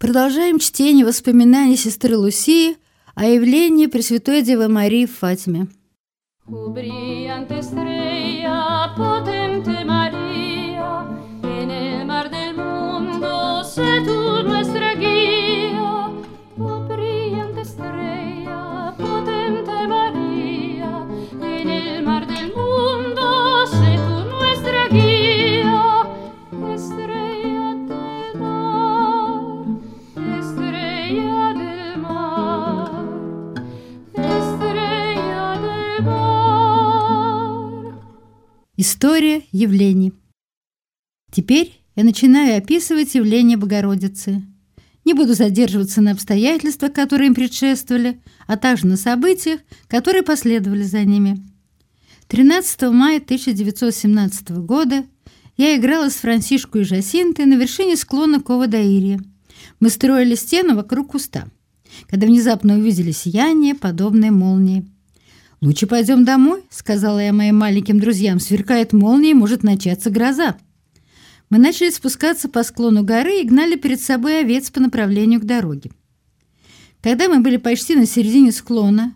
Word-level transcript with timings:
Продолжаем 0.00 0.58
чтение 0.58 1.04
воспоминаний 1.04 1.76
сестры 1.76 2.16
Лусии 2.16 2.78
о 3.14 3.26
явлении 3.26 3.84
Пресвятой 3.84 4.40
Девы 4.40 4.66
Марии 4.66 5.04
в 5.04 5.14
Фатиме. 5.14 5.66
История 38.92 39.42
явлений. 39.52 40.12
Теперь 41.30 41.80
я 41.94 42.02
начинаю 42.02 42.58
описывать 42.58 43.14
явление 43.14 43.56
Богородицы. 43.56 44.42
Не 45.04 45.14
буду 45.14 45.34
задерживаться 45.34 46.00
на 46.00 46.10
обстоятельствах, 46.10 46.92
которые 46.92 47.28
им 47.28 47.36
предшествовали, 47.36 48.20
а 48.48 48.56
также 48.56 48.88
на 48.88 48.96
событиях, 48.96 49.60
которые 49.86 50.24
последовали 50.24 50.82
за 50.82 51.04
ними. 51.04 51.40
13 52.26 52.82
мая 52.90 53.18
1917 53.18 54.50
года 54.66 55.04
я 55.56 55.76
играла 55.76 56.10
с 56.10 56.16
Франсишку 56.16 56.78
и 56.78 56.82
Жасинтой 56.82 57.46
на 57.46 57.54
вершине 57.54 57.96
склона 57.96 58.40
Кова-Даирия. 58.40 59.20
Мы 59.78 59.90
строили 59.90 60.34
стену 60.34 60.74
вокруг 60.74 61.12
куста, 61.12 61.48
когда 62.08 62.26
внезапно 62.26 62.74
увидели 62.76 63.12
сияние, 63.12 63.76
подобное 63.76 64.32
молнии. 64.32 64.84
«Лучше 65.60 65.86
пойдем 65.86 66.24
домой»,— 66.24 66.62
сказала 66.70 67.18
я 67.18 67.32
моим 67.34 67.58
маленьким 67.58 68.00
друзьям. 68.00 68.40
«Сверкает 68.40 68.94
молния, 68.94 69.34
может 69.34 69.62
начаться 69.62 70.08
гроза». 70.08 70.56
Мы 71.50 71.58
начали 71.58 71.90
спускаться 71.90 72.48
по 72.48 72.62
склону 72.62 73.02
горы 73.02 73.40
и 73.40 73.46
гнали 73.46 73.76
перед 73.76 74.00
собой 74.00 74.40
овец 74.40 74.70
по 74.70 74.80
направлению 74.80 75.40
к 75.40 75.44
дороге. 75.44 75.90
Когда 77.02 77.28
мы 77.28 77.40
были 77.40 77.56
почти 77.56 77.94
на 77.94 78.06
середине 78.06 78.52
склона, 78.52 79.14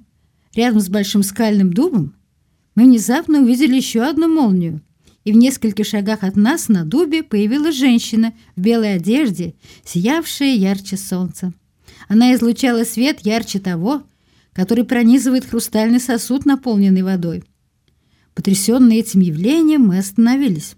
рядом 0.54 0.80
с 0.80 0.88
большим 0.88 1.22
скальным 1.22 1.72
дубом, 1.72 2.14
мы 2.74 2.84
внезапно 2.84 3.40
увидели 3.40 3.76
еще 3.76 4.02
одну 4.02 4.28
молнию, 4.28 4.82
и 5.24 5.32
в 5.32 5.36
нескольких 5.36 5.86
шагах 5.86 6.24
от 6.24 6.36
нас 6.36 6.68
на 6.68 6.84
дубе 6.84 7.22
появилась 7.22 7.76
женщина 7.76 8.34
в 8.56 8.60
белой 8.60 8.96
одежде, 8.96 9.54
сиявшая 9.84 10.54
ярче 10.54 10.96
солнца. 10.96 11.54
Она 12.08 12.34
излучала 12.34 12.84
свет 12.84 13.20
ярче 13.22 13.60
того, 13.60 14.02
который 14.54 14.84
пронизывает 14.84 15.44
хрустальный 15.44 16.00
сосуд, 16.00 16.46
наполненный 16.46 17.02
водой. 17.02 17.44
Потрясенные 18.34 19.00
этим 19.00 19.20
явлением, 19.20 19.82
мы 19.82 19.98
остановились. 19.98 20.76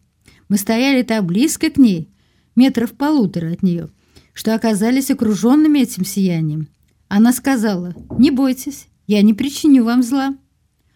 Мы 0.48 0.56
стояли 0.56 1.02
так 1.02 1.24
близко 1.24 1.70
к 1.70 1.76
ней, 1.76 2.10
метров 2.56 2.92
полутора 2.92 3.52
от 3.52 3.62
нее, 3.62 3.88
что 4.32 4.54
оказались 4.54 5.10
окруженными 5.10 5.80
этим 5.80 6.04
сиянием. 6.04 6.68
Она 7.08 7.32
сказала, 7.32 7.94
«Не 8.18 8.30
бойтесь, 8.30 8.88
я 9.06 9.22
не 9.22 9.34
причиню 9.34 9.84
вам 9.84 10.02
зла». 10.02 10.36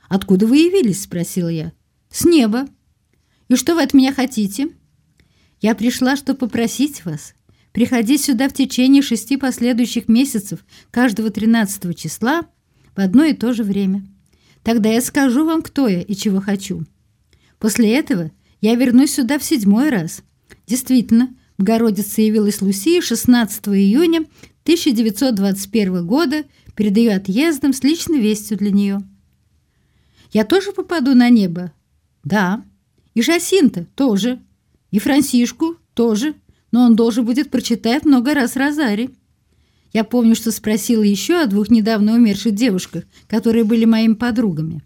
«Откуда 0.09 0.47
вы 0.47 0.59
явились?»– 0.59 1.03
спросила 1.05 1.49
я. 1.49 1.73
«С 2.11 2.25
неба». 2.25 2.67
«И 3.49 3.57
что 3.57 3.75
вы 3.75 3.83
от 3.83 3.95
меня 3.95 4.13
хотите?» 4.13 4.71
«Я 5.61 5.75
пришла, 5.75 6.17
чтобы 6.17 6.41
попросить 6.41 7.05
вас 7.05 7.35
приходить 7.73 8.25
сюда 8.25 8.49
в 8.49 8.53
течение 8.53 9.03
шести 9.03 9.37
последующих 9.37 10.09
месяцев 10.09 10.65
каждого 10.91 11.31
13 11.31 11.97
числа 11.97 12.43
в 13.01 13.03
одно 13.03 13.25
и 13.25 13.33
то 13.33 13.55
же 13.55 13.65
время. 13.65 14.07
Тогда 14.63 14.91
я 14.91 15.01
скажу 15.01 15.47
вам, 15.47 15.63
кто 15.63 15.89
я 15.89 16.03
и 16.03 16.15
чего 16.15 16.41
хочу. 16.41 16.85
После 17.59 17.97
этого 17.97 18.31
я 18.61 18.75
вернусь 18.75 19.15
сюда 19.15 19.39
в 19.39 19.45
седьмой 19.45 19.89
раз. 19.89 20.23
Действительно, 20.67 21.35
Богородица 21.57 22.21
явилась 22.21 22.61
Лусии 22.61 23.01
16 23.01 23.69
июня 23.69 24.27
1921 24.65 26.07
года 26.07 26.45
перед 26.77 26.97
ее 26.97 27.15
отъездом 27.15 27.73
с 27.73 27.83
личной 27.83 28.21
вестью 28.21 28.59
для 28.59 28.71
нее. 28.71 29.01
Я 30.33 30.45
тоже 30.45 30.73
попаду 30.73 31.15
на 31.15 31.31
небо? 31.31 31.73
Да. 32.23 32.63
И 33.15 33.23
Жасинта 33.23 33.87
тоже. 33.95 34.41
И 34.91 34.99
Франсишку 34.99 35.77
тоже. 35.95 36.35
Но 36.71 36.83
он 36.85 36.97
должен 36.97 37.25
будет 37.25 37.51
прочитать 37.51 38.05
много 38.05 38.35
раз 38.35 38.57
Розари. 38.57 39.11
Я 39.93 40.05
помню, 40.05 40.37
что 40.37 40.53
спросила 40.53 41.03
еще 41.03 41.41
о 41.41 41.47
двух 41.47 41.71
недавно 41.71 42.15
умерших 42.15 42.55
девушках, 42.55 43.05
которые 43.27 43.65
были 43.65 43.85
моими 43.85 44.15
подругами. 44.15 44.83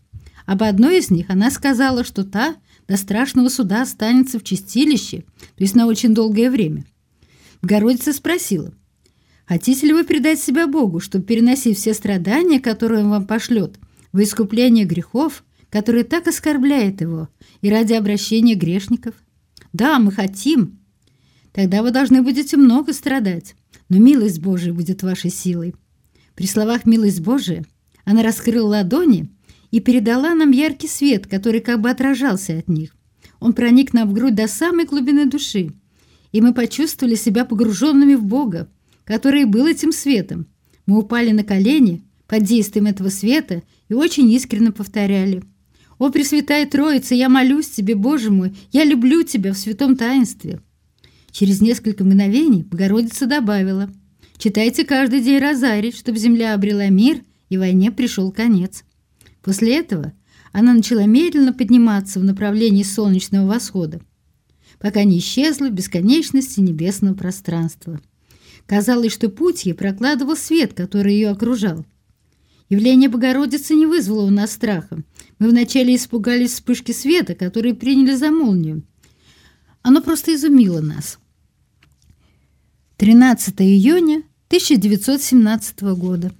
Об 0.46 0.62
одной 0.62 0.98
из 0.98 1.10
них 1.10 1.30
она 1.30 1.50
сказала, 1.50 2.04
что 2.04 2.24
та 2.24 2.56
до 2.88 2.96
страшного 2.96 3.48
суда 3.48 3.82
останется 3.82 4.38
в 4.38 4.44
чистилище, 4.44 5.24
то 5.38 5.64
есть 5.64 5.74
на 5.74 5.86
очень 5.86 6.14
долгое 6.14 6.50
время. 6.50 6.84
Богородица 7.62 8.12
спросила, 8.12 8.74
«Хотите 9.46 9.86
ли 9.86 9.92
вы 9.92 10.04
предать 10.04 10.38
себя 10.38 10.66
Богу, 10.66 11.00
чтобы 11.00 11.24
переносить 11.24 11.78
все 11.78 11.94
страдания, 11.94 12.60
которые 12.60 13.04
Он 13.04 13.10
вам 13.10 13.26
пошлет, 13.26 13.78
во 14.12 14.22
искупление 14.22 14.84
грехов, 14.84 15.44
которые 15.70 16.04
так 16.04 16.28
оскорбляет 16.28 17.00
Его, 17.00 17.28
и 17.62 17.70
ради 17.70 17.94
обращения 17.94 18.54
грешников?» 18.54 19.14
«Да, 19.72 19.98
мы 19.98 20.12
хотим». 20.12 20.78
«Тогда 21.52 21.82
вы 21.82 21.90
должны 21.90 22.20
будете 22.22 22.56
много 22.56 22.92
страдать 22.92 23.54
но 23.88 23.98
милость 23.98 24.40
Божия 24.40 24.72
будет 24.72 25.02
вашей 25.02 25.30
силой». 25.30 25.74
При 26.34 26.46
словах 26.46 26.84
«милость 26.84 27.20
Божия» 27.20 27.64
она 28.04 28.22
раскрыла 28.22 28.68
ладони 28.68 29.30
и 29.70 29.80
передала 29.80 30.34
нам 30.34 30.50
яркий 30.50 30.88
свет, 30.88 31.26
который 31.26 31.60
как 31.60 31.80
бы 31.80 31.90
отражался 31.90 32.58
от 32.58 32.68
них. 32.68 32.94
Он 33.40 33.52
проник 33.52 33.92
нам 33.92 34.08
в 34.08 34.12
грудь 34.12 34.34
до 34.34 34.48
самой 34.48 34.86
глубины 34.86 35.26
души, 35.26 35.70
и 36.32 36.40
мы 36.40 36.54
почувствовали 36.54 37.14
себя 37.14 37.44
погруженными 37.44 38.14
в 38.14 38.24
Бога, 38.24 38.68
который 39.04 39.44
был 39.44 39.66
этим 39.66 39.92
светом. 39.92 40.46
Мы 40.86 40.98
упали 40.98 41.30
на 41.30 41.44
колени 41.44 42.04
под 42.26 42.42
действием 42.42 42.86
этого 42.86 43.08
света 43.08 43.62
и 43.88 43.94
очень 43.94 44.30
искренне 44.30 44.72
повторяли 44.72 45.42
«О, 45.98 46.10
Пресвятая 46.10 46.66
Троица, 46.66 47.14
я 47.14 47.28
молюсь 47.28 47.70
Тебе, 47.70 47.94
Боже 47.94 48.30
мой, 48.30 48.54
я 48.72 48.84
люблю 48.84 49.22
Тебя 49.22 49.52
в 49.52 49.58
святом 49.58 49.96
таинстве». 49.96 50.60
Через 51.34 51.60
несколько 51.60 52.04
мгновений 52.04 52.62
Богородица 52.62 53.26
добавила 53.26 53.90
«Читайте 54.38 54.84
каждый 54.84 55.20
день 55.20 55.40
розарий, 55.40 55.90
чтобы 55.90 56.16
земля 56.16 56.54
обрела 56.54 56.88
мир 56.90 57.22
и 57.48 57.58
войне 57.58 57.90
пришел 57.90 58.30
конец». 58.30 58.84
После 59.42 59.76
этого 59.76 60.12
она 60.52 60.72
начала 60.74 61.06
медленно 61.06 61.52
подниматься 61.52 62.20
в 62.20 62.24
направлении 62.24 62.84
солнечного 62.84 63.48
восхода, 63.48 64.00
пока 64.78 65.02
не 65.02 65.18
исчезла 65.18 65.70
в 65.70 65.72
бесконечности 65.72 66.60
небесного 66.60 67.14
пространства. 67.14 68.00
Казалось, 68.66 69.12
что 69.12 69.28
путь 69.28 69.66
ей 69.66 69.74
прокладывал 69.74 70.36
свет, 70.36 70.72
который 70.72 71.14
ее 71.14 71.30
окружал. 71.30 71.84
Явление 72.68 73.08
Богородицы 73.08 73.74
не 73.74 73.86
вызвало 73.86 74.26
у 74.26 74.30
нас 74.30 74.52
страха. 74.52 75.02
Мы 75.40 75.48
вначале 75.48 75.96
испугались 75.96 76.52
вспышки 76.52 76.92
света, 76.92 77.34
которые 77.34 77.74
приняли 77.74 78.14
за 78.14 78.30
молнию. 78.30 78.84
Оно 79.82 80.00
просто 80.00 80.32
изумило 80.32 80.80
нас. 80.80 81.18
13 82.96 83.60
июня 83.60 84.22
1917 84.48 85.80
года. 85.96 86.32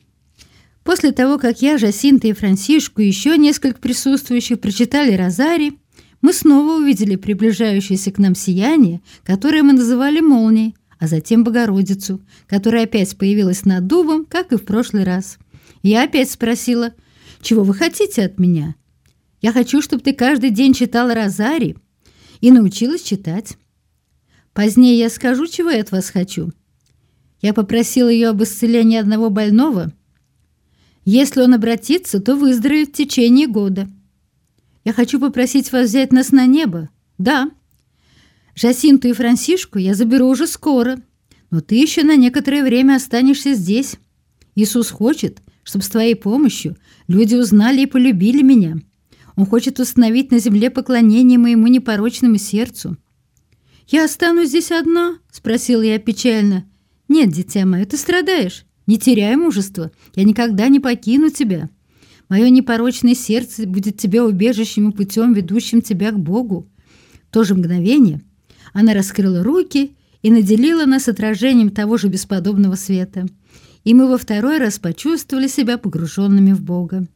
После 0.85 1.11
того, 1.11 1.39
как 1.39 1.63
я, 1.63 1.79
Жасинта 1.79 2.29
и 2.29 2.33
Франсишку 2.33 3.03
и 3.03 3.07
еще 3.07 3.37
несколько 3.37 3.81
присутствующих 3.81 4.61
прочитали 4.61 5.17
Розари, 5.17 5.81
мы 6.21 6.33
снова 6.33 6.77
увидели 6.77 7.17
приближающееся 7.17 8.13
к 8.13 8.19
нам 8.19 8.37
сияние, 8.37 9.01
которое 9.25 9.65
мы 9.65 9.73
называли 9.73 10.21
молнией, 10.21 10.77
а 11.01 11.09
затем 11.09 11.43
Богородицу, 11.43 12.21
которая 12.47 12.85
опять 12.85 13.17
появилась 13.19 13.65
над 13.65 13.89
дубом, 13.89 14.25
как 14.25 14.53
и 14.53 14.57
в 14.57 14.65
прошлый 14.65 15.03
раз. 15.03 15.39
Я 15.83 16.05
опять 16.05 16.31
спросила, 16.31 16.95
«Чего 17.43 17.65
вы 17.65 17.75
хотите 17.75 18.23
от 18.23 18.39
меня?» 18.39 18.77
«Я 19.43 19.53
хочу, 19.53 19.83
чтобы 19.83 20.03
ты 20.03 20.13
каждый 20.13 20.51
день 20.51 20.73
читала 20.73 21.15
Розари 21.15 21.77
и 22.41 22.53
научилась 22.53 23.03
читать». 23.03 23.59
Позднее 24.55 24.97
я 24.97 25.11
скажу, 25.11 25.47
чего 25.49 25.71
я 25.71 25.81
от 25.81 25.91
вас 25.91 26.11
хочу. 26.11 26.53
Я 27.43 27.53
попросил 27.53 28.09
ее 28.09 28.29
об 28.29 28.43
исцелении 28.43 28.97
одного 28.97 29.29
больного. 29.29 29.93
Если 31.05 31.43
он 31.43 31.53
обратится, 31.55 32.21
то 32.21 32.37
выздоровеет 32.37 32.91
в 32.91 32.93
течение 32.93 33.49
года. 33.49 33.89
Я 34.85 34.93
хочу 34.93 35.19
попросить 35.21 35.73
вас 35.73 35.89
взять 35.89 36.13
нас 36.13 36.31
на 36.31 36.47
небо. 36.47 36.89
Да. 37.19 37.51
Жасинту 38.55 39.09
и 39.09 39.13
Франсишку 39.13 39.79
я 39.79 39.95
заберу 39.95 40.29
уже 40.29 40.47
скоро, 40.47 41.03
но 41.51 41.61
ты 41.61 41.75
еще 41.75 42.05
на 42.05 42.17
некоторое 42.17 42.63
время 42.63 42.95
останешься 42.95 43.55
здесь. 43.55 43.97
Иисус 44.55 44.91
хочет, 44.91 45.43
чтобы 45.65 45.85
с 45.85 45.89
твоей 45.89 46.15
помощью 46.15 46.77
люди 47.09 47.35
узнали 47.35 47.83
и 47.83 47.87
полюбили 47.87 48.43
меня. 48.43 48.77
Он 49.35 49.47
хочет 49.47 49.81
установить 49.81 50.31
на 50.31 50.39
земле 50.39 50.71
поклонение 50.71 51.39
моему 51.39 51.67
непорочному 51.67 52.39
сердцу. 52.39 52.97
«Я 53.87 54.05
останусь 54.05 54.49
здесь 54.49 54.71
одна?»— 54.71 55.19
спросила 55.31 55.83
я 55.83 55.99
печально. 55.99 56.65
«Нет, 57.09 57.31
дитя 57.31 57.67
мое, 57.67 57.85
ты 57.85 57.97
страдаешь. 57.97 58.65
Не 58.87 58.99
теряй 58.99 59.37
мужества. 59.37 59.91
Я 60.15 60.25
никогда 60.25 60.69
не 60.69 60.81
покину 60.81 61.31
тебя. 61.31 61.69
Мое 62.29 62.49
непорочное 62.49 63.15
сердце 63.15 63.67
будет 63.67 63.99
тебе 63.99 64.23
убежищем 64.23 64.91
и 64.91 64.93
путем, 64.95 65.35
ведущим 65.35 65.83
тебя 65.83 66.13
к 66.13 66.19
Богу». 66.19 66.69
В 67.29 67.33
то 67.35 67.45
же 67.45 67.55
мгновение 67.55 68.23
она 68.73 68.95
раскрыла 68.95 69.43
руки 69.43 69.97
и 70.23 70.31
наделила 70.31 70.87
нас 70.87 71.09
отражением 71.09 71.71
того 71.71 71.97
же 71.99 72.09
бесподобного 72.09 72.77
света. 72.77 73.27
И 73.85 73.93
мы 73.93 74.09
во 74.09 74.17
второй 74.17 74.59
раз 74.59 74.79
почувствовали 74.79 75.47
себя 75.47 75.77
погруженными 75.77 76.53
в 76.53 76.63
Бога. 76.63 77.07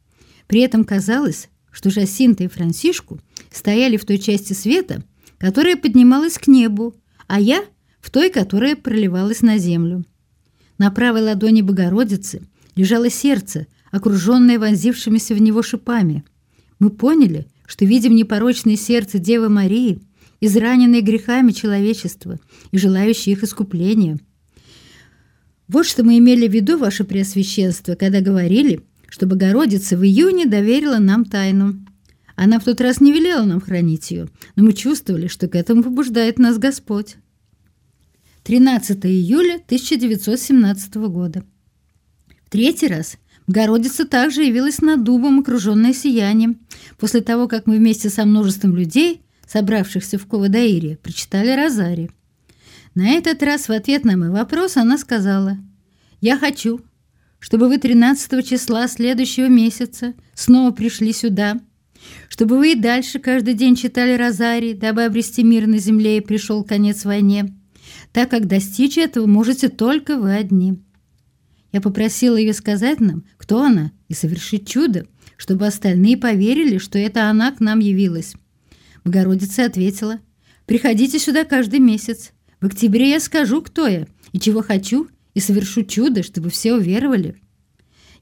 При 0.46 0.60
этом 0.60 0.84
казалось, 0.84 1.48
что 1.70 1.90
Жасинта 1.90 2.44
и 2.44 2.48
Франсишку 2.48 3.20
стояли 3.50 3.96
в 3.96 4.04
той 4.04 4.18
части 4.18 4.52
света, 4.52 5.02
которая 5.38 5.76
поднималась 5.76 6.38
к 6.38 6.46
небу, 6.46 6.94
а 7.26 7.40
я— 7.40 7.64
в 8.00 8.10
той, 8.10 8.30
которая 8.30 8.76
проливалась 8.76 9.42
на 9.42 9.58
землю. 9.58 10.04
На 10.78 10.90
правой 10.90 11.22
ладони 11.22 11.62
Богородицы 11.62 12.42
лежало 12.76 13.10
сердце, 13.10 13.66
окруженное 13.90 14.58
вонзившимися 14.58 15.34
в 15.34 15.40
него 15.40 15.62
шипами. 15.62 16.24
Мы 16.78 16.90
поняли, 16.90 17.46
что 17.66 17.84
видим 17.84 18.14
непорочное 18.14 18.76
сердце 18.76 19.18
Девы 19.18 19.48
Марии, 19.48 20.00
израненное 20.40 21.02
грехами 21.02 21.52
человечества 21.52 22.38
и 22.70 22.78
желающее 22.78 23.34
их 23.34 23.42
искупления. 23.42 24.18
Вот 25.66 25.84
что 25.84 26.04
мы 26.04 26.18
имели 26.18 26.46
в 26.46 26.52
виду, 26.52 26.78
Ваше 26.78 27.04
Преосвященство, 27.04 27.94
когда 27.94 28.20
говорили, 28.20 28.80
что 29.08 29.26
Богородица 29.26 29.96
в 29.96 30.04
июне 30.04 30.46
доверила 30.46 30.98
нам 30.98 31.24
тайну. 31.24 31.84
Она 32.40 32.60
в 32.60 32.64
тот 32.64 32.80
раз 32.80 33.00
не 33.00 33.12
велела 33.12 33.44
нам 33.44 33.60
хранить 33.60 34.12
ее, 34.12 34.28
но 34.54 34.62
мы 34.62 34.72
чувствовали, 34.72 35.26
что 35.26 35.48
к 35.48 35.56
этому 35.56 35.82
побуждает 35.82 36.38
нас 36.38 36.56
Господь. 36.56 37.16
13 38.44 39.04
июля 39.06 39.56
1917 39.56 40.94
года. 41.08 41.42
В 42.46 42.50
третий 42.50 42.86
раз 42.86 43.16
Богородица 43.48 44.06
также 44.06 44.44
явилась 44.44 44.80
над 44.80 45.02
дубом, 45.02 45.40
окруженная 45.40 45.92
сиянием, 45.92 46.60
после 46.96 47.22
того, 47.22 47.48
как 47.48 47.66
мы 47.66 47.78
вместе 47.78 48.08
со 48.08 48.24
множеством 48.24 48.76
людей, 48.76 49.22
собравшихся 49.44 50.16
в 50.16 50.26
Ковадаире, 50.28 50.96
прочитали 50.98 51.56
Розари. 51.60 52.08
На 52.94 53.08
этот 53.08 53.42
раз 53.42 53.66
в 53.66 53.72
ответ 53.72 54.04
на 54.04 54.16
мой 54.16 54.30
вопрос 54.30 54.76
она 54.76 54.96
сказала, 54.96 55.58
«Я 56.20 56.38
хочу, 56.38 56.82
чтобы 57.40 57.66
вы 57.66 57.78
13 57.78 58.46
числа 58.46 58.86
следующего 58.86 59.48
месяца 59.48 60.14
снова 60.34 60.70
пришли 60.70 61.12
сюда, 61.12 61.58
чтобы 62.38 62.58
вы 62.58 62.74
и 62.74 62.76
дальше 62.76 63.18
каждый 63.18 63.54
день 63.54 63.74
читали 63.74 64.16
Розари, 64.16 64.72
дабы 64.72 65.02
обрести 65.02 65.42
мир 65.42 65.66
на 65.66 65.78
земле 65.78 66.18
и 66.18 66.20
пришел 66.20 66.62
конец 66.62 67.04
войне, 67.04 67.52
так 68.12 68.30
как 68.30 68.46
достичь 68.46 68.96
этого 68.96 69.26
можете 69.26 69.68
только 69.68 70.16
вы 70.16 70.36
одни. 70.36 70.80
Я 71.72 71.80
попросила 71.80 72.36
ее 72.36 72.52
сказать 72.52 73.00
нам, 73.00 73.24
кто 73.38 73.60
она, 73.60 73.90
и 74.06 74.14
совершить 74.14 74.68
чудо, 74.68 75.08
чтобы 75.36 75.66
остальные 75.66 76.16
поверили, 76.16 76.78
что 76.78 76.96
это 76.96 77.28
она 77.28 77.50
к 77.50 77.58
нам 77.58 77.80
явилась. 77.80 78.34
Богородица 79.04 79.64
ответила, 79.64 80.20
«Приходите 80.64 81.18
сюда 81.18 81.42
каждый 81.44 81.80
месяц. 81.80 82.30
В 82.60 82.66
октябре 82.66 83.10
я 83.10 83.18
скажу, 83.18 83.62
кто 83.62 83.88
я 83.88 84.06
и 84.30 84.38
чего 84.38 84.62
хочу, 84.62 85.08
и 85.34 85.40
совершу 85.40 85.82
чудо, 85.82 86.22
чтобы 86.22 86.50
все 86.50 86.74
уверовали». 86.74 87.34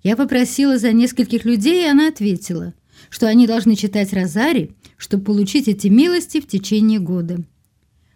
Я 0.02 0.16
попросила 0.16 0.78
за 0.78 0.92
нескольких 0.92 1.44
людей, 1.44 1.84
и 1.84 1.90
она 1.90 2.08
ответила, 2.08 2.72
что 3.10 3.26
они 3.26 3.46
должны 3.46 3.76
читать 3.76 4.12
Розари, 4.12 4.72
чтобы 4.96 5.24
получить 5.24 5.68
эти 5.68 5.88
милости 5.88 6.40
в 6.40 6.46
течение 6.46 6.98
года. 6.98 7.44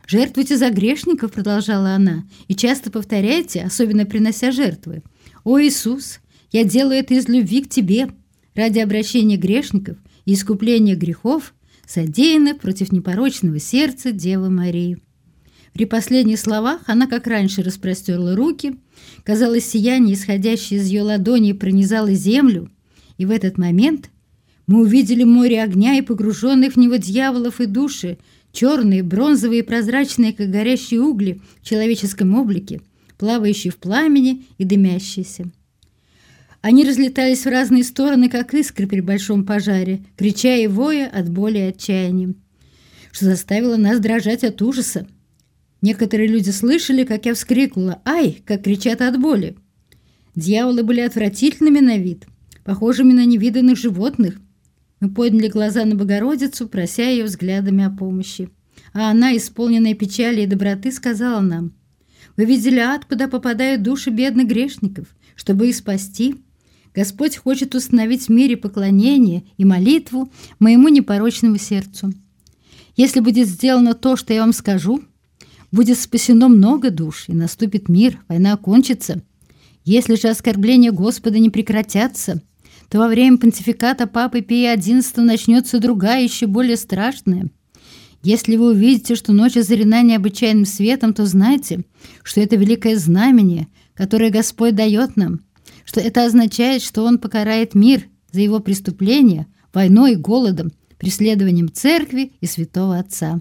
«Жертвуйте 0.06 0.56
за 0.56 0.71
грешников»,— 0.71 1.32
продолжала 1.32 1.94
она, 1.94 2.25
«и 2.49 2.55
часто 2.56 2.91
повторяйте, 2.91 3.62
особенно 3.62 4.06
принося 4.06 4.50
жертвы. 4.50 5.03
О 5.44 5.61
Иисус, 5.61 6.19
я 6.50 6.65
делаю 6.65 6.99
это 6.99 7.15
из 7.15 7.29
любви 7.29 7.62
к 7.62 7.69
Тебе, 7.69 8.09
ради 8.56 8.81
обращения 8.81 9.37
грешников 9.37 9.99
и 10.25 10.35
искупления 10.35 10.97
грехов, 10.97 11.55
содеянных 11.87 12.59
против 12.59 12.91
непорочного 12.91 13.61
сердца 13.61 14.11
Девы 14.11 14.50
Марии». 14.50 14.99
При 15.73 15.85
последних 15.85 16.41
словах 16.41 16.82
она, 16.87 17.06
как 17.06 17.27
раньше, 17.27 17.62
распростерла 17.62 18.35
руки. 18.35 18.77
Казалось, 19.23 19.67
сияние, 19.67 20.15
исходящее 20.15 20.81
из 20.81 20.88
ее 20.88 21.03
ладони, 21.03 21.53
пронизало 21.53 22.12
землю. 22.12 22.71
И 23.19 23.27
в 23.27 23.31
этот 23.31 23.56
момент 23.59 24.11
мы 24.70 24.82
увидели 24.82 25.25
море 25.25 25.64
огня 25.64 25.99
и 25.99 26.00
погруженных 26.00 26.75
в 26.75 26.76
него 26.76 26.94
дьяволов 26.94 27.61
и 27.61 27.67
души, 27.67 28.19
черные, 28.52 29.02
бронзовые, 29.02 29.64
прозрачные, 29.64 30.32
как 30.32 30.49
горящие 30.49 31.00
угли 31.00 31.40
в 31.61 31.67
человеческом 31.67 32.37
облике, 32.37 32.81
плавающие 33.19 33.72
в 33.72 33.78
пламени 33.78 34.44
и 34.58 34.64
дымящиеся. 34.64 35.50
Они 36.61 36.84
разлетались 36.84 37.44
в 37.44 37.49
разные 37.49 37.82
стороны, 37.82 38.28
как 38.28 38.55
искры 38.55 38.87
при 38.87 39.00
большом 39.00 39.44
пожаре, 39.44 40.05
крича 40.17 40.55
и 40.55 40.69
воя 40.69 41.08
от 41.08 41.28
боли 41.28 41.58
и 41.58 41.62
отчаяния, 41.62 42.34
что 43.11 43.25
заставило 43.25 43.76
нас 43.76 43.99
дрожать 43.99 44.44
от 44.44 44.62
ужаса. 44.62 45.08
Некоторые 45.82 46.28
люди 46.28 46.50
слышали, 46.50 47.02
как 47.02 47.26
я 47.26 47.34
вскрикнула 47.34 48.00
«Ай!», 48.05 48.40
как 48.46 48.62
кричат 48.62 49.00
от 49.00 49.20
боли. 49.20 49.56
Дьяволы 50.37 50.84
были 50.84 51.00
отвратительными 51.00 51.81
на 51.81 51.99
вид, 51.99 52.26
похожими 52.62 53.12
на 53.12 53.25
невиданных 53.25 53.76
животных– 53.76 54.40
мы 55.00 55.08
подняли 55.08 55.49
глаза 55.49 55.85
на 55.85 55.94
Богородицу, 55.94 56.69
прося 56.69 57.08
ее 57.08 57.25
взглядами 57.25 57.85
о 57.85 57.91
помощи. 57.91 58.50
А 58.93 59.11
она, 59.11 59.37
исполненная 59.37 59.94
печали 59.94 60.43
и 60.43 60.47
доброты, 60.47 60.93
сказала 60.93 61.41
нам, 61.41 61.73
«Вы 62.37 62.44
видели 62.44 62.79
ад, 62.79 63.06
куда 63.06 63.29
попадают 63.29 63.82
души 63.82 64.11
бедных 64.11 64.47
грешников, 64.47 65.06
чтобы 65.35 65.69
их 65.69 65.76
спасти. 65.76 66.37
Господь 66.94 67.37
хочет 67.37 67.75
установить 67.75 68.26
в 68.26 68.29
мире 68.31 68.56
поклонение 68.56 69.44
и 69.56 69.64
молитву 69.64 70.31
моему 70.58 70.88
непорочному 70.88 71.56
сердцу. 71.56 72.12
Если 72.96 73.20
будет 73.20 73.49
сделано 73.49 73.94
то, 73.94 74.17
что 74.17 74.35
я 74.35 74.41
вам 74.41 74.53
скажу, 74.53 75.03
будет 75.73 75.99
спасено 75.99 76.49
много 76.49 76.91
душ, 76.91 77.29
и 77.29 77.32
наступит 77.32 77.88
мир, 77.88 78.20
война 78.29 78.56
кончится. 78.56 79.23
Если 79.85 80.17
же 80.17 80.29
оскорбления 80.29 80.93
Господа 80.93 81.38
не 81.38 81.49
прекратятся, 81.49 82.43
то 82.91 82.99
во 82.99 83.09
время 83.09 83.39
понтификата 83.39 84.07
Папы 84.09 84.43
Пия 84.43 84.77
XI 84.77 85.21
начнется 85.21 85.79
другая, 85.79 86.25
еще 86.25 86.47
более 86.47 86.77
страшная. 86.77 87.49
Если 88.23 88.57
вы 88.57 88.73
увидите, 88.73 89.15
что 89.15 89.33
ночь 89.33 89.57
озарена 89.57 90.03
необычайным 90.03 90.67
светом, 90.67 91.15
то 91.15 91.25
знайте, 91.25 91.85
что 92.23 92.41
это 92.41 92.57
великое 92.57 92.97
знамение, 92.97 93.69
которое 93.95 94.31
Господь 94.31 94.75
дает 94.75 95.17
нам, 95.17 95.41
что 95.85 96.01
это 96.01 96.25
означает, 96.27 96.82
что 96.82 97.05
Он 97.05 97.19
покарает 97.19 97.75
мир 97.75 98.03
за 98.32 98.41
его 98.41 98.59
преступления, 98.59 99.47
войной 99.73 100.13
и 100.13 100.17
голодом, 100.17 100.73
преследованием 100.99 101.73
церкви 101.73 102.32
и 102.41 102.47
святого 102.47 102.99
Отца. 102.99 103.41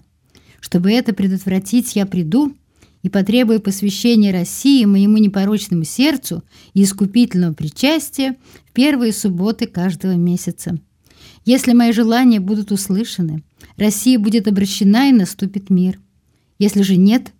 Чтобы 0.61 0.91
это 0.91 1.13
предотвратить, 1.13 1.95
я 1.95 2.05
приду 2.05 2.53
и 3.01 3.09
потребую 3.09 3.61
посвящения 3.61 4.31
России 4.31 4.85
моему 4.85 5.17
непорочному 5.17 5.83
сердцу 5.83 6.43
и 6.73 6.83
искупительного 6.83 7.53
причастия 7.53 8.35
в 8.65 8.73
первые 8.73 9.13
субботы 9.13 9.67
каждого 9.67 10.13
месяца. 10.13 10.77
Если 11.45 11.73
мои 11.73 11.91
желания 11.91 12.39
будут 12.39 12.71
услышаны, 12.71 13.43
Россия 13.77 14.19
будет 14.19 14.47
обращена 14.47 15.09
и 15.09 15.13
наступит 15.13 15.69
мир. 15.69 15.99
Если 16.57 16.81
же 16.81 16.97
нет, 16.97 17.31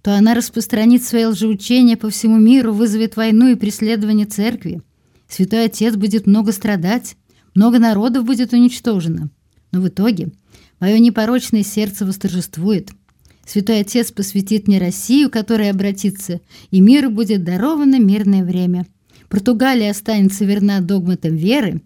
то 0.00 0.16
она 0.16 0.34
распространит 0.34 1.04
свои 1.04 1.26
лжеучения 1.26 1.96
по 1.96 2.08
всему 2.10 2.38
миру, 2.38 2.72
вызовет 2.72 3.16
войну 3.16 3.48
и 3.48 3.54
преследование 3.54 4.26
церкви. 4.26 4.82
Святой 5.28 5.66
Отец 5.66 5.94
будет 5.96 6.26
много 6.26 6.52
страдать, 6.52 7.16
много 7.54 7.78
народов 7.78 8.24
будет 8.24 8.52
уничтожено. 8.52 9.30
Но 9.70 9.80
в 9.80 9.88
итоге 9.88 10.32
мое 10.80 10.98
непорочное 10.98 11.62
сердце 11.62 12.06
восторжествует– 12.06 12.90
Святой 13.44 13.80
Отец 13.80 14.12
посвятит 14.12 14.68
мне 14.68 14.78
Россию, 14.78 15.30
которая 15.30 15.70
обратится, 15.70 16.40
и 16.70 16.80
миру 16.80 17.10
будет 17.10 17.44
даровано 17.44 17.98
мирное 17.98 18.44
время. 18.44 18.86
Португалия 19.28 19.90
останется 19.90 20.44
верна 20.44 20.80
догматам 20.80 21.34
веры. 21.34 21.82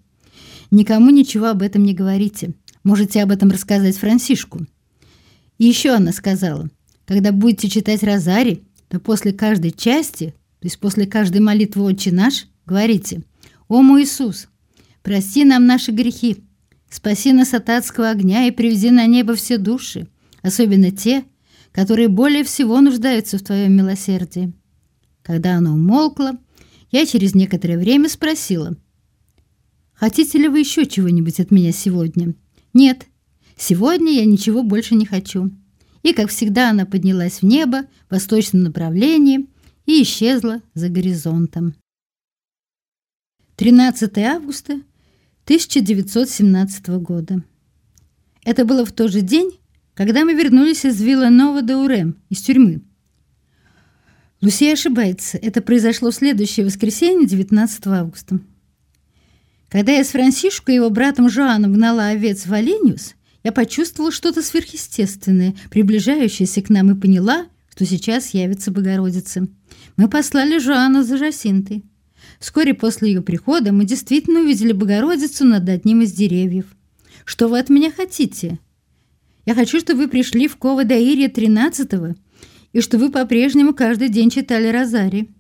Никому 0.71 1.11
ничего 1.11 1.47
об 1.47 1.63
этом 1.63 1.85
не 1.85 1.95
говорите. 1.95 2.55
Можете 2.85 3.23
об 3.23 3.31
этом 3.31 3.51
рассказать 3.51 3.97
Франсишку. 3.97 4.67
И 5.59 5.65
еще 5.65 5.91
она 5.91 6.13
сказала, 6.13 6.69
когда 7.07 7.33
будете 7.33 7.69
читать 7.69 8.03
Розари, 8.03 8.65
то 8.89 9.01
после 9.01 9.33
каждой 9.33 9.71
части, 9.71 10.35
то 10.61 10.67
есть 10.67 10.79
после 10.79 11.07
каждой 11.07 11.41
молитвы 11.41 11.85
«Отче 11.85 12.13
наш», 12.13 12.47
говорите 12.67 13.23
«О 13.69 13.81
мой 13.83 14.05
Иисус, 14.05 14.49
прости 15.03 15.45
нам 15.45 15.67
наши 15.67 15.91
грехи, 15.93 16.45
спаси 16.91 17.33
нас 17.33 17.55
от 17.55 17.69
адского 17.71 18.11
огня 18.11 18.47
и 18.47 18.51
приведи 18.51 18.91
на 18.91 19.07
небо 19.07 19.35
все 19.35 19.59
души, 19.59 20.07
особенно 20.43 20.91
те, 20.91 21.25
которые 21.77 22.09
более 22.09 22.43
всего 22.43 22.81
нуждаются 22.81 23.37
в 23.37 23.43
твоем 23.43 23.77
милосердии. 23.77 24.55
Когда 25.21 25.57
она 25.57 25.75
умолкла, 25.75 26.39
я 26.91 27.05
через 27.05 27.35
некоторое 27.35 27.77
время 27.77 28.09
спросила, 28.09 28.75
«Хотите 29.93 30.39
ли 30.39 30.49
вы 30.49 30.61
еще 30.61 30.87
чего-нибудь 30.87 31.39
от 31.39 31.51
меня 31.51 31.73
сегодня?» 31.73 32.35
«Нет, 32.73 33.07
сегодня 33.59 34.13
я 34.13 34.25
ничего 34.25 34.63
больше 34.63 34.95
не 34.95 35.05
хочу». 35.05 35.51
И, 36.03 36.15
как 36.15 36.31
всегда, 36.31 36.71
она 36.71 36.87
поднялась 36.87 37.43
в 37.43 37.43
небо 37.43 37.83
в 38.09 38.13
восточном 38.13 38.63
направлении 38.63 39.47
и 39.85 40.03
исчезла 40.03 40.63
за 40.73 40.89
горизонтом. 40.89 41.75
13 43.57 44.17
августа 44.19 44.81
1917 45.45 46.89
года. 47.01 47.45
Это 48.45 48.65
было 48.65 48.87
в 48.87 48.93
тот 48.93 49.13
же 49.13 49.21
день, 49.21 49.59
когда 49.97 50.27
мы 50.27 50.35
вернулись 50.35 50.85
из 50.85 51.01
вилла 51.01 51.31
Нова 51.31 51.63
де 51.63 51.75
Урем, 51.75 52.17
из 52.29 52.43
тюрьмы. 52.43 52.83
Лусия 54.43 54.75
ошибается. 54.75 55.39
Это 55.39 55.63
произошло 55.63 56.11
в 56.11 56.15
следующее 56.15 56.67
воскресенье, 56.67 57.27
19 57.27 57.87
августа. 57.87 58.39
Когда 59.71 59.93
я 59.93 60.05
с 60.05 60.09
Франсишко 60.09 60.71
и 60.71 60.75
его 60.75 60.91
братом 60.91 61.31
Жоаном 61.31 61.73
гнала 61.73 62.09
овец 62.09 62.47
в 62.47 62.53
Оленюс, 62.53 63.15
я 63.43 63.53
почувствовала 63.53 64.13
что-то 64.13 64.43
сверхъестественное, 64.43 65.55
приближающееся 65.71 66.61
к 66.61 66.69
нам, 66.69 66.91
и 66.91 67.01
поняла, 67.01 67.47
что 67.71 67.87
сейчас 67.87 68.35
явится 68.35 68.71
Богородица. 68.71 69.49
Мы 69.97 70.11
послали 70.11 70.59
Жоана 70.59 71.05
за 71.05 71.17
Жасинтой. 71.17 71.85
Вскоре 72.39 72.75
после 72.75 73.09
ее 73.09 73.23
прихода 73.23 73.73
мы 73.73 73.87
действительно 73.87 74.41
увидели 74.41 74.73
Богородицу 74.73 75.47
над 75.47 75.67
одним 75.71 76.03
из 76.03 76.13
деревьев. 76.13 76.67
«Что 77.25 77.49
вы 77.49 77.59
от 77.59 77.71
меня 77.71 77.91
хотите?» 77.91 78.59
«Я 79.47 79.55
хочу, 79.55 79.81
чтобы 79.81 80.01
вы 80.01 80.09
пришли 80.09 80.49
в 80.49 80.57
Кова-Даирье 80.59 81.29
13-го 81.29 82.15
и 82.73 82.81
что 82.83 82.99
вы 82.99 83.11
по-прежнему 83.11 83.73
каждый 83.73 84.11
день 84.11 84.29
читали 84.29 84.69
Розари. 84.69 85.31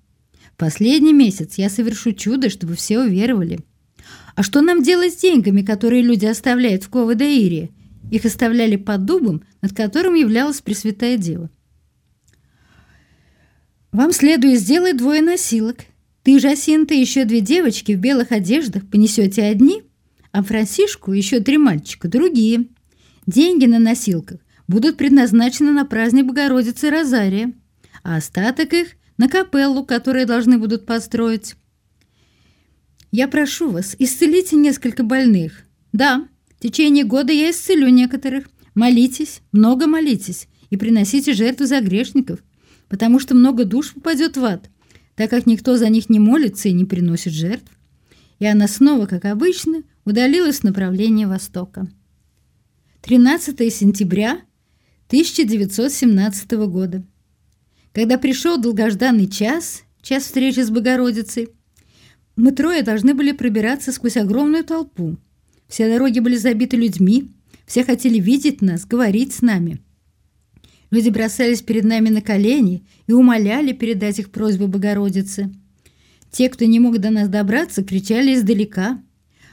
Последний 0.57 1.13
месяц 1.13 1.59
я 1.59 1.69
совершу 1.69 2.13
чудо, 2.13 2.49
чтобы 2.49 2.77
все 2.77 3.01
уверовали. 3.01 3.61
А 4.35 4.43
что 4.43 4.63
нам 4.63 4.83
делать 4.83 5.13
с 5.13 5.21
деньгами, 5.21 5.61
которые 5.61 6.03
люди 6.03 6.25
оставляют 6.25 6.85
в 6.85 6.89
Кова-Даирье? 6.89 7.69
Их 8.11 8.25
оставляли 8.25 8.77
под 8.77 9.05
дубом, 9.05 9.43
над 9.61 9.75
которым 9.75 10.15
являлась 10.15 10.63
Пресвятая 10.63 11.19
Дева. 11.19 11.51
Вам 13.93 14.13
следует 14.13 14.61
сделать 14.61 14.97
двое 14.97 15.21
носилок– 15.21 15.81
ты, 16.27 16.41
Жасинта, 16.41 16.93
еще 16.93 17.25
две 17.25 17.41
девочки 17.41 17.93
в 17.93 18.01
белых 18.01 18.33
одеждах 18.33 18.85
понесете 18.91 19.45
одни, 19.45 19.85
а 20.33 20.43
Франсишку 20.43 21.13
еще 21.13 21.39
три 21.39 21.57
мальчика 21.57 22.09
другие. 22.09 22.67
Деньги 23.27 23.67
на 23.67 23.79
носилках 23.79 24.41
будут 24.69 24.97
предназначены 24.97 25.73
на 25.73 25.85
праздник 25.85 26.27
Богородицы 26.27 26.91
Розария, 26.91 27.53
а 28.03 28.17
остаток 28.17 28.73
их 28.73 28.89
на 29.19 29.29
капеллу, 29.29 29.85
которую 29.85 30.27
должны 30.27 30.59
будут 30.59 30.87
построить. 30.87 31.55
Я 33.11 33.29
прошу 33.29 33.71
вас, 33.71 33.97
исцелите 33.99 34.57
несколько 34.57 35.03
больных. 35.03 35.65
Да, 35.93 36.29
в 36.57 36.63
течение 36.63 37.05
года 37.05 37.33
я 37.33 37.51
исцелю 37.51 37.89
некоторых. 37.89 38.49
Молитесь, 38.75 39.41
много 39.53 39.87
молитесь 39.87 40.49
и 40.71 40.77
приносите 40.77 41.33
жертву 41.33 41.67
за 41.67 41.81
грешников, 41.81 42.41
потому 42.89 43.19
что 43.19 43.35
много 43.35 43.65
душ 43.65 43.95
попадет 43.95 44.37
в 44.37 44.45
ад– 44.45 44.71
так 45.17 45.31
как 45.31 45.47
никто 45.47 45.77
за 45.77 45.89
них 45.89 46.09
не 46.09 46.21
молится 46.21 46.69
и 46.69 46.73
не 46.73 46.85
приносит 46.85 47.33
жертв, 47.33 47.73
и 48.39 48.47
она 48.47 48.69
снова, 48.69 49.07
как 49.07 49.25
обычно, 49.25 49.83
удалилась 50.05 50.61
в 50.61 50.65
направлении 50.65 51.25
востока. 51.25 51.89
13 53.07 53.73
сентября 53.73 54.41
1917 55.07 56.51
года. 56.67 57.05
Когда 57.93 58.19
пришел 58.19 58.61
долгожданный 58.61 59.29
час, 59.29 59.85
час 60.03 60.25
встречи 60.25 60.59
с 60.59 60.71
Богородицей, 60.71 61.51
мы 62.35 62.51
трое 62.51 62.83
должны 62.83 63.15
были 63.15 63.31
пробираться 63.31 63.93
сквозь 63.93 64.17
огромную 64.17 64.65
толпу. 64.65 65.19
Все 65.69 65.89
дороги 65.89 66.19
были 66.19 66.35
забиты 66.37 66.77
людьми, 66.77 67.31
все 67.65 67.85
хотели 67.85 68.19
видеть 68.19 68.61
нас, 68.61 68.85
говорить 68.85 69.33
с 69.33 69.41
нами– 69.41 69.81
Люди 70.93 71.11
бросались 71.11 71.63
перед 71.63 71.83
нами 71.83 72.11
на 72.11 72.23
колени 72.23 72.87
и 73.09 73.13
умоляли 73.13 73.73
передать 73.73 74.21
их 74.21 74.31
просьбу 74.31 74.69
Богородице. 74.69 75.53
Те, 76.31 76.49
кто 76.49 76.65
не 76.65 76.79
мог 76.79 76.99
до 76.99 77.11
нас 77.11 77.29
добраться, 77.29 77.83
кричали 77.83 78.35
издалека. 78.35 79.03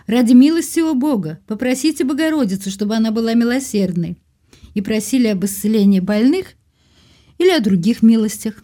«Ради 0.07 0.33
милости 0.33 0.79
о 0.79 0.93
Бога, 0.93 1.39
попросите 1.47 2.03
Богородицу, 2.03 2.69
чтобы 2.69 2.95
она 2.95 3.11
была 3.11 3.33
милосердной» 3.33 4.17
и 4.73 4.81
просили 4.81 5.27
об 5.27 5.45
исцелении 5.45 5.99
больных 5.99 6.55
или 7.37 7.51
о 7.51 7.59
других 7.59 8.01
милостях. 8.01 8.63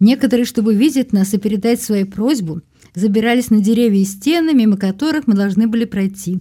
Некоторые, 0.00 0.44
чтобы 0.44 0.74
видеть 0.74 1.12
нас 1.12 1.34
и 1.34 1.38
передать 1.38 1.80
свою 1.80 2.06
просьбу, 2.06 2.62
забирались 2.94 3.50
на 3.50 3.60
деревья 3.60 4.00
и 4.00 4.04
стены, 4.04 4.52
мимо 4.54 4.76
которых 4.76 5.26
мы 5.26 5.34
должны 5.34 5.66
были 5.66 5.84
пройти. 5.84 6.40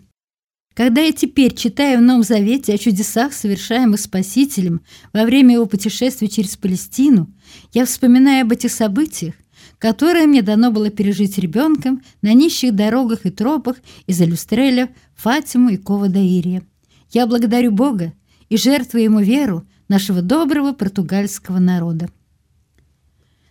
Когда 0.74 1.02
я 1.02 1.12
теперь 1.12 1.54
читаю 1.54 2.00
в 2.00 2.02
Новом 2.02 2.24
Завете 2.24 2.74
о 2.74 2.78
чудесах, 2.80 3.34
совершаемых 3.34 4.00
Спасителем 4.00 4.82
во 5.14 5.24
время 5.24 5.54
его 5.54 5.68
путешествия 5.68 6.28
через 6.28 6.58
Палестину, 6.58 7.32
я 7.74 7.86
вспоминаю 7.86 8.42
об 8.44 8.52
этих 8.52 8.72
событиях, 8.72 9.36
которые 9.84 10.28
мне 10.28 10.42
дано 10.42 10.72
было 10.72 10.90
пережить 10.90 11.38
ребенком 11.38 12.02
на 12.22 12.34
нищих 12.34 12.74
дорогах 12.74 13.26
и 13.26 13.32
тропах 13.32 13.76
из 14.08 14.22
Алюстреля, 14.22 14.96
Фатиму 15.14 15.72
и 15.72 15.76
Кова-Даирия. 15.76 16.64
Я 17.12 17.28
благодарю 17.28 17.74
Бога 17.74 18.14
и 18.48 18.56
жертвую 18.56 19.04
ему 19.04 19.20
веру 19.20 19.68
нашего 19.90 20.22
доброго 20.22 20.72
португальского 20.72 21.60
народа. 21.60 22.08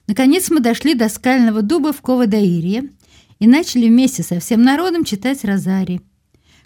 Наконец 0.07 0.49
мы 0.49 0.61
дошли 0.61 0.95
до 0.95 1.11
скального 1.11 1.61
дуба 1.61 1.93
в 1.93 2.01
Кова-Даирия 2.01 2.89
и 3.39 3.47
начали 3.47 3.89
вместе 3.89 4.23
со 4.23 4.41
всем 4.41 4.63
народом 4.63 5.05
читать 5.05 5.45
Розарий. 5.45 6.01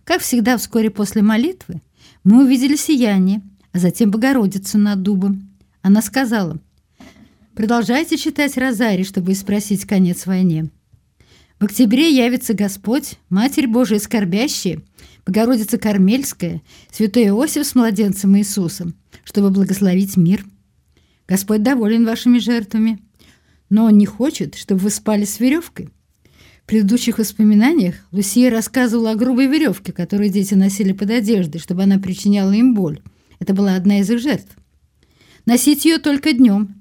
Как 0.04 0.20
всегда, 0.23 0.58
вскоре 0.58 0.90
после 0.90 1.23
молитвы 1.23 1.82
мы 2.23 2.44
увидели 2.44 2.76
сияние, 2.76 3.42
а 3.73 3.80
затем 3.80 4.12
Богородицу 4.12 4.78
над 4.78 5.02
дубом. 5.02 5.50
Она 5.82 6.02
сказала, 6.02 6.61
«Продолжайте 7.56 8.18
читать 8.18 8.58
Розарий, 8.58 9.02
чтобы 9.02 9.34
спросить 9.34 9.86
конец 9.86 10.26
войне. 10.26 10.68
В 11.58 11.64
октябре 11.64 12.14
явится 12.14 12.52
Господь, 12.52 13.14
Матерь 13.30 13.66
Божия 13.66 13.98
скорбящая, 13.98 14.82
Богородица 15.25 15.78
Кармельская, 15.78 16.60
Святой 16.92 17.28
Иосиф 17.28 17.66
с 17.66 17.75
младенцем 17.75 18.36
Иисусом, 18.36 18.94
чтобы 19.25 19.48
благословить 19.48 20.18
мир. 20.18 20.44
Господь 21.26 21.62
доволен 21.62 22.04
вашими 22.04 22.40
жертвами, 22.40 23.00
но 23.70 23.86
Он 23.86 23.96
не 23.96 24.04
хочет, 24.04 24.54
чтобы 24.54 24.82
вы 24.82 24.90
спали 24.90 25.25
с 25.25 25.40
веревкой. 25.40 25.88
В 26.62 26.66
предыдущих 26.66 27.16
воспоминаниях 27.16 27.94
Лусия 28.12 28.50
рассказывала 28.50 29.12
о 29.12 29.16
грубой 29.16 29.46
веревке, 29.46 29.94
которую 29.94 30.28
дети 30.28 30.52
носили 30.52 30.92
под 30.92 31.08
одеждой, 31.08 31.58
чтобы 31.58 31.84
она 31.84 31.98
причиняла 31.98 32.52
им 32.52 32.75
боль. 32.75 33.00
Это 33.38 33.54
была 33.54 33.76
одна 33.76 34.00
из 34.00 34.10
их 34.10 34.18
жертв. 34.18 34.54
Носить 35.46 35.86
ее 35.86 35.96
только 35.96 36.34
днем. 36.34 36.75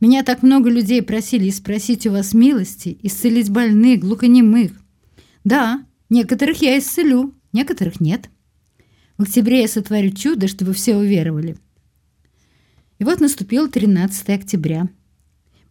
Меня 0.00 0.22
так 0.22 0.42
много 0.42 0.70
людей 0.70 1.02
просили 1.02 1.50
спросить 1.50 2.06
у 2.06 2.10
вас 2.10 2.34
милости, 2.34 2.98
исцелить 3.02 3.50
больных, 3.50 4.00
глухонемых. 4.00 4.72
Да, 5.44 5.84
некоторых 6.10 6.60
я 6.62 6.78
исцелю, 6.78 7.34
некоторых 7.52 8.00
нет. 8.00 8.28
В 9.16 9.22
октябре 9.22 9.62
я 9.62 9.68
сотворю 9.68 10.10
чудо, 10.10 10.48
чтобы 10.48 10.72
все 10.72 10.96
уверовали. 10.96 11.56
И 12.98 13.04
вот 13.04 13.20
наступил 13.20 13.68
13 13.68 14.28
октября. 14.30 14.88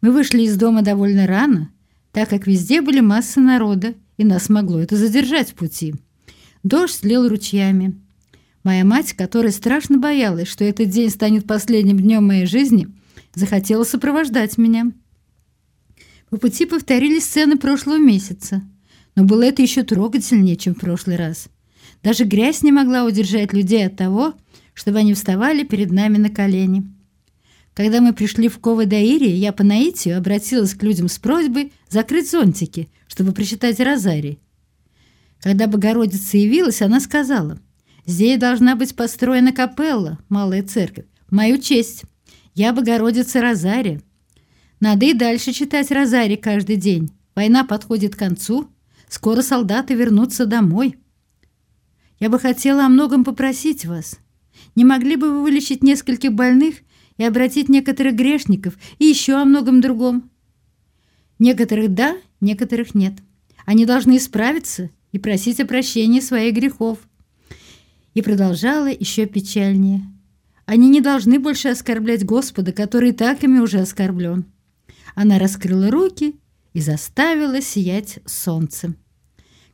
Мы 0.01 0.11
вышли 0.11 0.43
из 0.43 0.57
дома 0.57 0.81
довольно 0.81 1.27
рано, 1.27 1.69
так 2.11 2.29
как 2.29 2.47
везде 2.47 2.81
были 2.81 2.99
массы 2.99 3.39
народа, 3.39 3.95
и 4.17 4.23
нас 4.23 4.49
могло 4.49 4.79
это 4.79 4.95
задержать 4.95 5.51
в 5.51 5.55
пути. 5.55 5.95
Дождь 6.63 7.03
лил 7.03 7.27
ручьями. 7.27 7.99
Моя 8.63 8.85
мать, 8.85 9.13
которая 9.13 9.51
страшно 9.51 9.97
боялась, 9.97 10.47
что 10.47 10.63
этот 10.63 10.89
день 10.89 11.09
станет 11.09 11.45
последним 11.45 11.99
днем 11.99 12.25
моей 12.25 12.45
жизни, 12.45 12.87
захотела 13.33 13.83
сопровождать 13.83 14.57
меня. 14.57 14.91
По 16.29 16.37
пути 16.37 16.65
повторились 16.65 17.25
сцены 17.25 17.57
прошлого 17.57 17.97
месяца, 17.97 18.63
но 19.15 19.23
было 19.23 19.43
это 19.43 19.61
еще 19.61 19.83
трогательнее, 19.83 20.55
чем 20.55 20.73
в 20.73 20.79
прошлый 20.79 21.15
раз. 21.15 21.47
Даже 22.01 22.23
грязь 22.25 22.63
не 22.63 22.71
могла 22.71 23.05
удержать 23.05 23.53
людей 23.53 23.85
от 23.85 23.95
того, 23.95 24.33
чтобы 24.73 24.99
они 24.99 25.13
вставали 25.13 25.63
перед 25.63 25.91
нами 25.91 26.17
на 26.17 26.29
колени. 26.29 26.83
Когда 27.73 28.01
мы 28.01 28.13
пришли 28.13 28.49
в 28.49 28.59
Кова-Даири, 28.59 29.29
я 29.29 29.51
по 29.51 29.63
наитию 29.63 30.17
обратилась 30.17 30.75
к 30.75 30.83
людям 30.83 31.07
с 31.07 31.17
просьбой 31.17 31.71
закрыть 31.89 32.29
зонтики, 32.29 32.89
чтобы 33.07 33.31
прочитать 33.31 33.79
розарий. 33.79 34.39
Когда 35.41 35.67
Богородица 35.67 36.37
явилась, 36.37 36.81
она 36.81 36.99
сказала, 36.99 37.59
«Здесь 38.05 38.39
должна 38.39 38.75
быть 38.75 38.95
построена 38.95 39.51
капелла, 39.51 40.19
малая 40.29 40.63
церковь, 40.63 41.05
мою 41.29 41.57
честь. 41.57 42.03
Я 42.55 42.71
Богородица 42.71 43.41
Розария. 43.41 43.99
Надо 44.79 45.05
и 45.07 45.13
дальше 45.13 45.53
читать 45.53 45.91
розарий 45.91 46.37
каждый 46.37 46.75
день. 46.75 47.09
Война 47.35 47.63
подходит 47.63 48.15
к 48.15 48.19
концу, 48.19 48.69
скоро 49.09 49.41
солдаты 49.41 49.95
вернутся 49.95 50.45
домой. 50.45 50.97
Я 52.19 52.29
бы 52.29 52.37
хотела 52.37 52.85
о 52.85 52.89
многом 52.89 53.23
попросить 53.23 53.85
вас. 53.85 54.19
Не 54.75 54.85
могли 54.85 55.15
бы 55.15 55.31
вы 55.31 55.41
вылечить 55.41 55.81
нескольких 55.81 56.33
больных 56.33 56.75
и 57.17 57.23
обратить 57.23 57.69
некоторых 57.69 58.15
грешников 58.15 58.75
и 58.99 59.05
еще 59.05 59.33
о 59.33 59.45
многом 59.45 59.81
другом. 59.81 60.29
Некоторых 61.39 61.91
да, 61.93 62.15
некоторых 62.39 62.93
нет. 62.93 63.13
Они 63.65 63.87
должны 63.87 64.17
исправиться 64.17 64.91
и 65.11 65.17
просить 65.17 65.59
о 65.59 65.65
прощении 65.65 66.19
своих 66.19 66.53
грехов. 66.53 66.99
И 68.13 68.21
продолжала 68.21 68.91
еще 68.91 69.25
печальнее. 69.25 70.12
Они 70.65 70.89
не 70.89 71.01
должны 71.01 71.39
больше 71.39 71.69
оскорблять 71.69 72.25
Господа, 72.25 72.71
который 72.71 73.11
так 73.11 73.43
ими 73.43 73.59
уже 73.59 73.79
оскорблен. 73.79 74.45
Она 75.15 75.37
раскрыла 75.37 75.91
руки 75.91 76.35
и 76.73 76.79
заставила 76.79 77.61
сиять 77.61 78.19
солнце. 78.25 78.95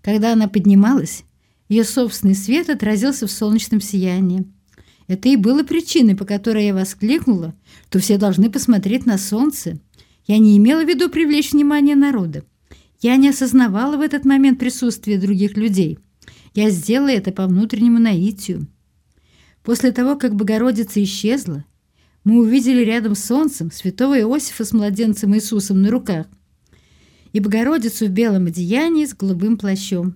Когда 0.01 0.33
она 0.33 0.47
поднималась, 0.47 1.23
ее 1.67 1.83
собственный 1.83 2.35
свет 2.35 2.69
отразился 2.69 3.27
в 3.27 3.31
солнечном 3.31 3.81
сиянии. 3.81 4.45
Это 5.07 5.29
и 5.29 5.35
было 5.35 5.63
причиной, 5.63 6.15
по 6.15 6.25
которой 6.25 6.65
я 6.65 6.73
воскликнула, 6.73 7.55
что 7.89 7.99
все 7.99 8.17
должны 8.17 8.49
посмотреть 8.49 9.05
на 9.05 9.17
солнце. 9.17 9.79
Я 10.25 10.37
не 10.37 10.57
имела 10.57 10.83
в 10.83 10.87
виду 10.87 11.09
привлечь 11.09 11.51
внимание 11.51 11.95
народа. 11.95 12.43
Я 13.01 13.15
не 13.15 13.29
осознавала 13.29 13.97
в 13.97 14.01
этот 14.01 14.25
момент 14.25 14.59
присутствия 14.59 15.17
других 15.17 15.55
людей. 15.57 15.99
Я 16.53 16.69
сделала 16.69 17.09
это 17.09 17.31
по 17.31 17.47
внутреннему 17.47 17.99
наитию. 17.99 18.67
После 19.69 19.91
того, 19.91 20.15
как 20.15 20.33
Богородица 20.33 21.03
исчезла, 21.03 21.63
мы 22.23 22.39
увидели 22.39 22.83
рядом 22.83 23.13
с 23.13 23.23
солнцем 23.23 23.69
святого 23.71 24.19
Иосифа 24.19 24.65
с 24.65 24.71
младенцем 24.71 25.35
Иисусом 25.35 25.83
на 25.83 25.91
руках 25.91 26.25
и 27.33 27.39
Богородицу 27.39 28.07
в 28.07 28.09
белом 28.09 28.47
одеянии 28.47 29.05
с 29.05 29.13
голубым 29.13 29.57
плащом. 29.57 30.15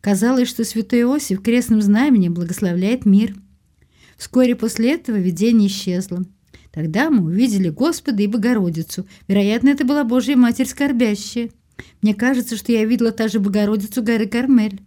Казалось, 0.00 0.48
что 0.48 0.64
святой 0.64 1.02
Иосиф 1.02 1.42
крестным 1.42 1.82
знаменем 1.82 2.32
благословляет 2.32 3.04
мир. 3.04 3.34
Вскоре 4.16 4.56
после 4.56 4.94
этого 4.94 5.16
видение 5.16 5.68
исчезло. 5.68 6.24
Тогда 6.70 7.10
мы 7.10 7.24
увидели 7.24 7.68
Господа 7.68 8.22
и 8.22 8.26
Богородицу. 8.26 9.06
Вероятно, 9.28 9.68
это 9.68 9.84
была 9.84 10.02
Божья 10.02 10.34
Матерь 10.34 10.66
скорбящая. 10.66 11.50
Мне 12.00 12.14
кажется, 12.14 12.56
что 12.56 12.72
я 12.72 12.86
видела 12.86 13.12
та 13.12 13.28
же 13.28 13.38
Богородицу 13.38 14.02
горы 14.02 14.26
Кармель. 14.26 14.80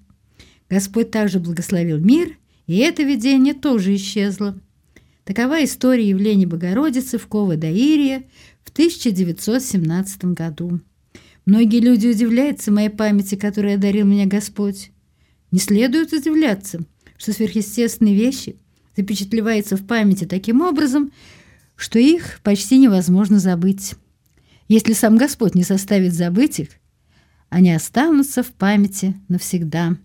Господь 0.72 1.12
также 1.12 1.40
благословил 1.40 2.00
мир, 2.00 2.36
и 2.68 2.78
это 2.78 3.04
видение 3.04 3.54
тоже 3.54 3.96
исчезло. 3.96 4.60
Такова 5.24 5.64
история 5.64 6.08
явления 6.08 6.46
Богородицы 6.46 7.18
в 7.18 7.28
Кова-Даирия 7.28 8.26
в 8.64 8.70
1917 8.72 10.26
году. 10.26 10.80
Многие 11.46 11.80
люди 11.80 12.08
удивляются 12.08 12.72
моей 12.72 12.90
памяти, 12.90 13.36
которой 13.36 13.76
одарил 13.76 14.06
меня 14.06 14.26
Господь. 14.26 14.92
Не 15.52 15.60
следует 15.60 16.12
удивляться, 16.14 16.84
что 17.18 17.34
сверхъестественные 17.34 18.16
вещи 18.16 18.58
запечатлеваются 18.96 19.78
в 19.78 19.86
памяти 19.86 20.26
таким 20.26 20.62
образом, 20.62 21.12
что 21.76 22.00
их 22.00 22.40
почти 22.44 22.78
невозможно 22.78 23.40
забыть. 23.40 23.94
Если 24.68 24.94
сам 24.94 25.18
Господь 25.18 25.54
не 25.54 25.64
составит 25.64 26.14
забыть 26.14 26.60
их, 26.60 26.70
они 27.50 27.72
останутся 27.72 28.42
в 28.42 28.48
памяти 28.48 29.16
навсегда. 29.28 29.98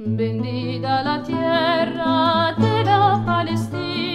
Bendita 0.00 1.02
la 1.02 1.20
tierra 1.24 2.54
de 2.56 2.84
la 2.84 3.20
Palestina 3.26 4.07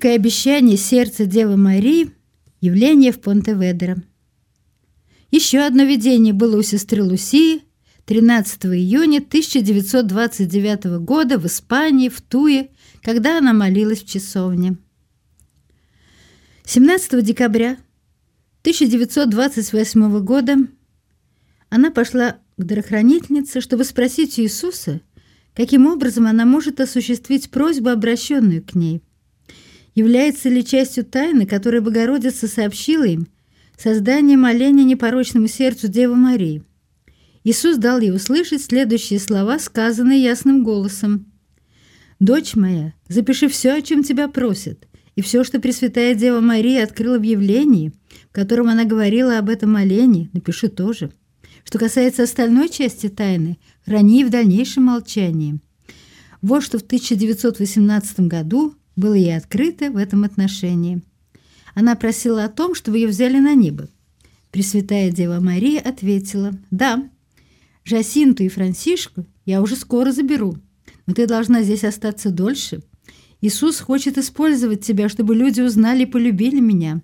Великое 0.00 0.16
обещание 0.16 0.78
сердца 0.78 1.26
Девы 1.26 1.58
Марии– 1.58 2.12
явление 2.62 3.12
в 3.12 3.20
Понтеведеро. 3.20 4.02
Еще 5.30 5.58
одно 5.58 5.82
видение 5.82 6.32
было 6.32 6.58
у 6.58 6.62
сестры 6.62 7.02
Лусии 7.02 7.64
13 8.06 8.64
июня 8.64 9.18
1929 9.18 11.00
года 11.04 11.38
в 11.38 11.44
Испании, 11.44 12.08
в 12.08 12.22
Туе, 12.22 12.70
когда 13.02 13.36
она 13.36 13.52
молилась 13.52 14.02
в 14.02 14.08
часовне. 14.08 14.78
17 16.64 17.22
декабря 17.22 17.72
1928 18.62 20.20
года 20.20 20.56
она 21.68 21.90
пошла 21.90 22.38
к 22.56 22.64
дарохранительнице, 22.64 23.60
чтобы 23.60 23.84
спросить 23.84 24.38
у 24.38 24.42
Иисуса, 24.42 25.02
каким 25.54 25.86
образом 25.86 26.26
она 26.26 26.46
может 26.46 26.80
осуществить 26.80 27.50
просьбу, 27.50 27.90
обращенную 27.90 28.64
к 28.64 28.74
ней. 28.74 29.02
Является 30.00 30.48
ли 30.48 30.64
частью 30.64 31.04
тайны, 31.04 31.44
которую 31.44 31.82
Богородица 31.82 32.48
сообщила 32.48 33.04
им, 33.04 33.26
создание 33.76 34.38
моления 34.38 34.82
непорочному 34.82 35.46
сердцу 35.46 35.88
Девы 35.88 36.16
Марии? 36.16 36.64
Иисус 37.44 37.76
дал 37.76 38.00
ей 38.00 38.10
услышать 38.10 38.62
следующие 38.62 39.20
слова, 39.20 39.58
сказанные 39.58 40.22
ясным 40.22 40.64
голосом. 40.64 41.30
«Дочь 42.18 42.54
моя, 42.54 42.94
запиши 43.08 43.46
все, 43.48 43.74
о 43.74 43.82
чем 43.82 44.02
тебя 44.02 44.28
просят, 44.28 44.88
и 45.16 45.20
все, 45.20 45.44
что 45.44 45.60
Пресвятая 45.60 46.14
Дева 46.14 46.40
Мария 46.40 46.82
открыла 46.82 47.18
в 47.18 47.22
явлении, 47.22 47.92
в 48.30 48.32
котором 48.32 48.68
она 48.68 48.86
говорила 48.86 49.36
об 49.36 49.50
этом 49.50 49.70
молении, 49.72 50.30
напиши 50.32 50.68
тоже». 50.68 51.12
Что 51.62 51.78
касается 51.78 52.22
остальной 52.22 52.70
части 52.70 53.10
тайны, 53.10 53.58
храни 53.84 54.24
в 54.24 54.30
дальнейшем 54.30 54.84
молчании. 54.84 55.60
Вот 56.40 56.62
что 56.62 56.78
в 56.78 56.82
1918 56.84 58.20
году 58.20 58.74
было 58.96 59.14
ей 59.14 59.36
открыто 59.36 59.90
в 59.90 59.96
этом 59.96 60.24
отношении. 60.24 61.02
Она 61.74 61.94
просила 61.94 62.44
о 62.44 62.48
том, 62.48 62.74
чтобы 62.74 62.98
ее 62.98 63.08
взяли 63.08 63.38
на 63.38 63.54
небо. 63.54 63.88
Пресвятая 64.50 65.10
Дева 65.10 65.40
Мария 65.40 65.80
ответила, 65.80 66.52
«Да, 66.70 67.08
Жасинту 67.84 68.42
и 68.42 68.48
Франсишку 68.48 69.24
я 69.46 69.62
уже 69.62 69.76
скоро 69.76 70.12
заберу, 70.12 70.56
но 71.06 71.14
ты 71.14 71.26
должна 71.26 71.62
здесь 71.62 71.84
остаться 71.84 72.30
дольше. 72.30 72.82
Иисус 73.40 73.80
хочет 73.80 74.18
использовать 74.18 74.84
тебя, 74.84 75.08
чтобы 75.08 75.34
люди 75.34 75.60
узнали 75.60 76.02
и 76.02 76.06
полюбили 76.06 76.60
меня. 76.60 77.00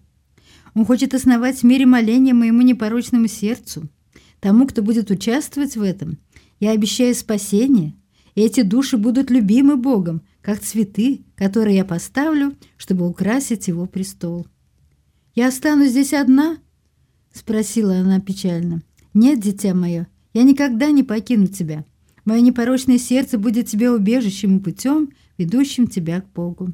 Он 0.75 0.85
хочет 0.85 1.15
основать 1.15 1.61
в 1.61 1.63
мире 1.65 1.87
моления 1.87 2.35
моему 2.35 2.61
непорочному 2.61 3.27
сердцу. 3.29 3.89
Тому, 4.41 4.67
кто 4.67 4.83
будет 4.83 5.11
участвовать 5.11 5.77
в 5.77 5.83
этом, 5.83 6.19
я 6.61 6.73
обещаю 6.73 7.15
спасение, 7.15 7.95
и 8.35 8.43
эти 8.43 8.61
души 8.61 8.99
будут 8.99 9.31
любимы 9.31 9.77
Богом, 9.77 10.23
как 10.47 10.61
цветы, 10.61 11.25
которые 11.35 11.75
я 11.75 11.85
поставлю, 11.85 12.55
чтобы 12.77 13.09
украсить 13.09 13.67
его 13.67 13.87
престол. 13.87 14.47
«Я 15.35 15.49
останусь 15.49 15.91
здесь 15.91 16.13
одна?»— 16.13 16.59
спросила 17.33 17.97
она 17.97 18.21
печально. 18.21 18.83
«Нет, 19.13 19.41
дитя 19.41 19.75
мое, 19.75 20.07
я 20.35 20.45
никогда 20.45 20.93
не 20.93 21.03
покину 21.03 21.49
тебя. 21.49 21.85
Мое 22.25 22.43
непорочное 22.43 22.97
сердце 22.97 23.39
будет 23.39 23.67
тебе 23.67 23.91
убежищем 23.91 24.59
и 24.59 24.63
путем, 24.63 25.11
ведущим 25.37 25.89
тебя 25.89 26.21
к 26.21 26.33
Богу». 26.33 26.73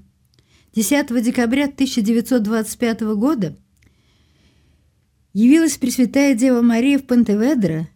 10 0.74 1.24
декабря 1.24 1.64
1925 1.64 3.00
года 3.16 3.56
явилась 5.32 5.78
Пресвятая 5.78 6.34
Дева 6.34 6.60
Мария 6.60 6.98
в 6.98 7.04
Пантеведро, 7.04 7.88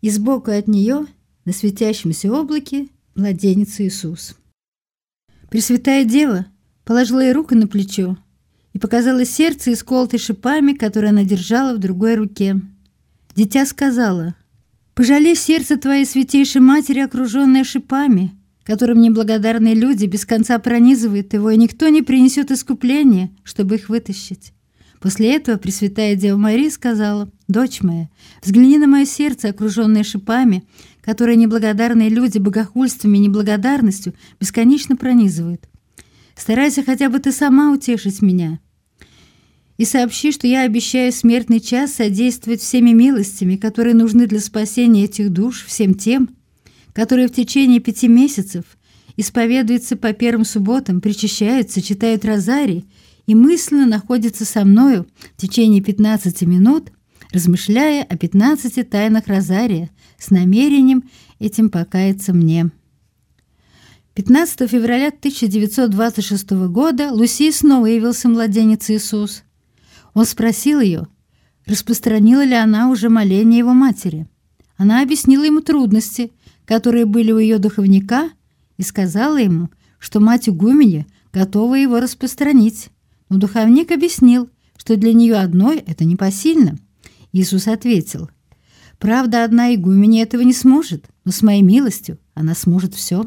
и 0.00 0.10
сбоку 0.10 0.50
от 0.50 0.66
нее, 0.66 1.06
на 1.44 1.52
светящемся 1.52 2.32
облаке, 2.32 2.88
младенец 3.14 3.78
Иисус. 3.78 4.36
Пресвятая 5.52 6.06
Дева 6.06 6.46
положила 6.82 7.20
ей 7.20 7.34
руку 7.34 7.54
на 7.54 7.66
плечо 7.66 8.16
и 8.72 8.78
показала 8.78 9.26
сердце, 9.26 9.74
исколотое 9.74 10.18
шипами, 10.18 10.72
которое 10.72 11.08
она 11.08 11.24
держала 11.24 11.74
в 11.74 11.78
другой 11.78 12.14
руке. 12.14 12.58
Дитя 13.36 13.66
сказала, 13.66 14.34
«Пожалей 14.94 15.34
сердце 15.34 15.76
твоей 15.76 16.06
святейшей 16.06 16.62
матери, 16.62 17.00
окруженное 17.00 17.64
шипами, 17.64 18.32
которым 18.62 19.02
неблагодарные 19.02 19.74
люди 19.74 20.06
без 20.06 20.24
конца 20.24 20.58
пронизывают 20.58 21.34
его, 21.34 21.50
и 21.50 21.58
никто 21.58 21.86
не 21.88 22.00
принесет 22.00 22.50
искупления, 22.50 23.28
чтобы 23.44 23.74
их 23.74 23.90
вытащить». 23.90 24.54
После 25.00 25.34
этого 25.34 25.58
Пресвятая 25.58 26.14
Дева 26.14 26.38
Мария 26.38 26.70
сказала, 26.70 27.30
«Дочь 27.46 27.82
моя, 27.82 28.08
взгляни 28.42 28.78
на 28.78 28.86
мое 28.86 29.04
сердце, 29.04 29.50
окруженное 29.50 30.02
шипами, 30.02 30.64
которые 31.02 31.36
неблагодарные 31.36 32.08
люди 32.08 32.38
богохульством 32.38 33.14
и 33.14 33.18
неблагодарностью 33.18 34.14
бесконечно 34.40 34.96
пронизывают. 34.96 35.68
Старайся 36.36 36.82
хотя 36.82 37.10
бы 37.10 37.18
ты 37.18 37.32
сама 37.32 37.72
утешить 37.72 38.22
меня. 38.22 38.60
И 39.76 39.84
сообщи, 39.84 40.32
что 40.32 40.46
я 40.46 40.62
обещаю 40.62 41.12
смертный 41.12 41.60
час 41.60 41.94
содействовать 41.94 42.60
всеми 42.60 42.90
милостями, 42.90 43.56
которые 43.56 43.94
нужны 43.94 44.26
для 44.26 44.40
спасения 44.40 45.04
этих 45.04 45.30
душ, 45.30 45.64
всем 45.66 45.94
тем, 45.94 46.30
которые 46.92 47.26
в 47.26 47.32
течение 47.32 47.80
пяти 47.80 48.06
месяцев 48.06 48.64
исповедуются 49.16 49.96
по 49.96 50.12
первым 50.12 50.44
субботам, 50.44 51.00
причащаются, 51.00 51.82
читают 51.82 52.24
розарий 52.24 52.86
и 53.26 53.34
мысленно 53.34 53.86
находится 53.86 54.44
со 54.44 54.64
мною 54.64 55.06
в 55.36 55.40
течение 55.40 55.82
15 55.82 56.42
минут, 56.42 56.92
размышляя 57.32 58.04
о 58.04 58.16
15 58.16 58.88
тайнах 58.88 59.26
Розария 59.26 59.90
с 60.18 60.30
намерением 60.30 61.04
этим 61.38 61.70
покаяться 61.70 62.32
мне. 62.32 62.70
15 64.14 64.70
февраля 64.70 65.08
1926 65.08 66.50
года 66.68 67.10
Луси 67.12 67.50
снова 67.50 67.86
явился 67.86 68.28
младенец 68.28 68.90
Иисус. 68.90 69.42
Он 70.12 70.26
спросил 70.26 70.80
ее, 70.80 71.06
распространила 71.64 72.44
ли 72.44 72.54
она 72.54 72.90
уже 72.90 73.08
моление 73.08 73.58
его 73.58 73.72
матери. 73.72 74.26
Она 74.76 75.00
объяснила 75.00 75.44
ему 75.44 75.60
трудности, 75.60 76.32
которые 76.66 77.06
были 77.06 77.32
у 77.32 77.38
ее 77.38 77.58
духовника, 77.58 78.30
и 78.76 78.82
сказала 78.82 79.38
ему, 79.38 79.70
что 79.98 80.20
мать 80.20 80.48
игуменя 80.48 81.06
готова 81.32 81.76
его 81.76 81.98
распространить. 81.98 82.90
Но 83.30 83.38
духовник 83.38 83.90
объяснил, 83.92 84.50
что 84.76 84.96
для 84.96 85.14
нее 85.14 85.36
одной 85.36 85.78
это 85.78 86.04
непосильно. 86.04 86.76
Иисус 87.32 87.66
ответил, 87.66 88.30
«Правда, 88.98 89.44
одна 89.44 89.74
игуменя 89.74 90.22
этого 90.22 90.42
не 90.42 90.52
сможет, 90.52 91.06
но 91.24 91.32
с 91.32 91.42
моей 91.42 91.62
милостью 91.62 92.18
она 92.34 92.54
сможет 92.54 92.94
все». 92.94 93.24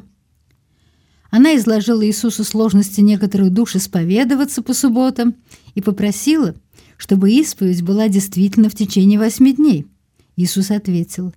Она 1.32 1.58
изложила 1.58 2.06
Иисусу 2.06 2.44
сложности 2.44 3.02
некоторых 3.02 3.52
душ 3.52 3.76
исповедоваться 3.76 4.62
по 4.62 4.74
субботам 4.74 5.36
и 5.74 5.82
попросила, 5.82 6.56
чтобы 6.98 7.32
исповедь 7.32 7.82
была 7.82 8.08
действительно 8.08 8.70
в 8.70 8.76
течение 8.76 9.20
восьми 9.20 9.54
дней. 9.54 9.86
Иисус 10.38 10.72
ответил, 10.72 11.34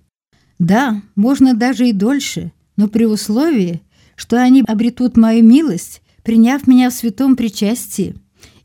«Да, 0.57 1.01
можно 1.15 1.53
даже 1.53 1.89
и 1.89 1.91
дольше, 1.91 2.53
но 2.77 2.87
при 2.87 3.05
условии, 3.05 3.81
что 4.15 4.41
они 4.41 4.63
обретут 4.65 5.17
мою 5.17 5.43
милость, 5.43 6.01
приняв 6.23 6.67
меня 6.67 6.91
в 6.91 6.93
святом 6.93 7.35
причастии, 7.35 8.15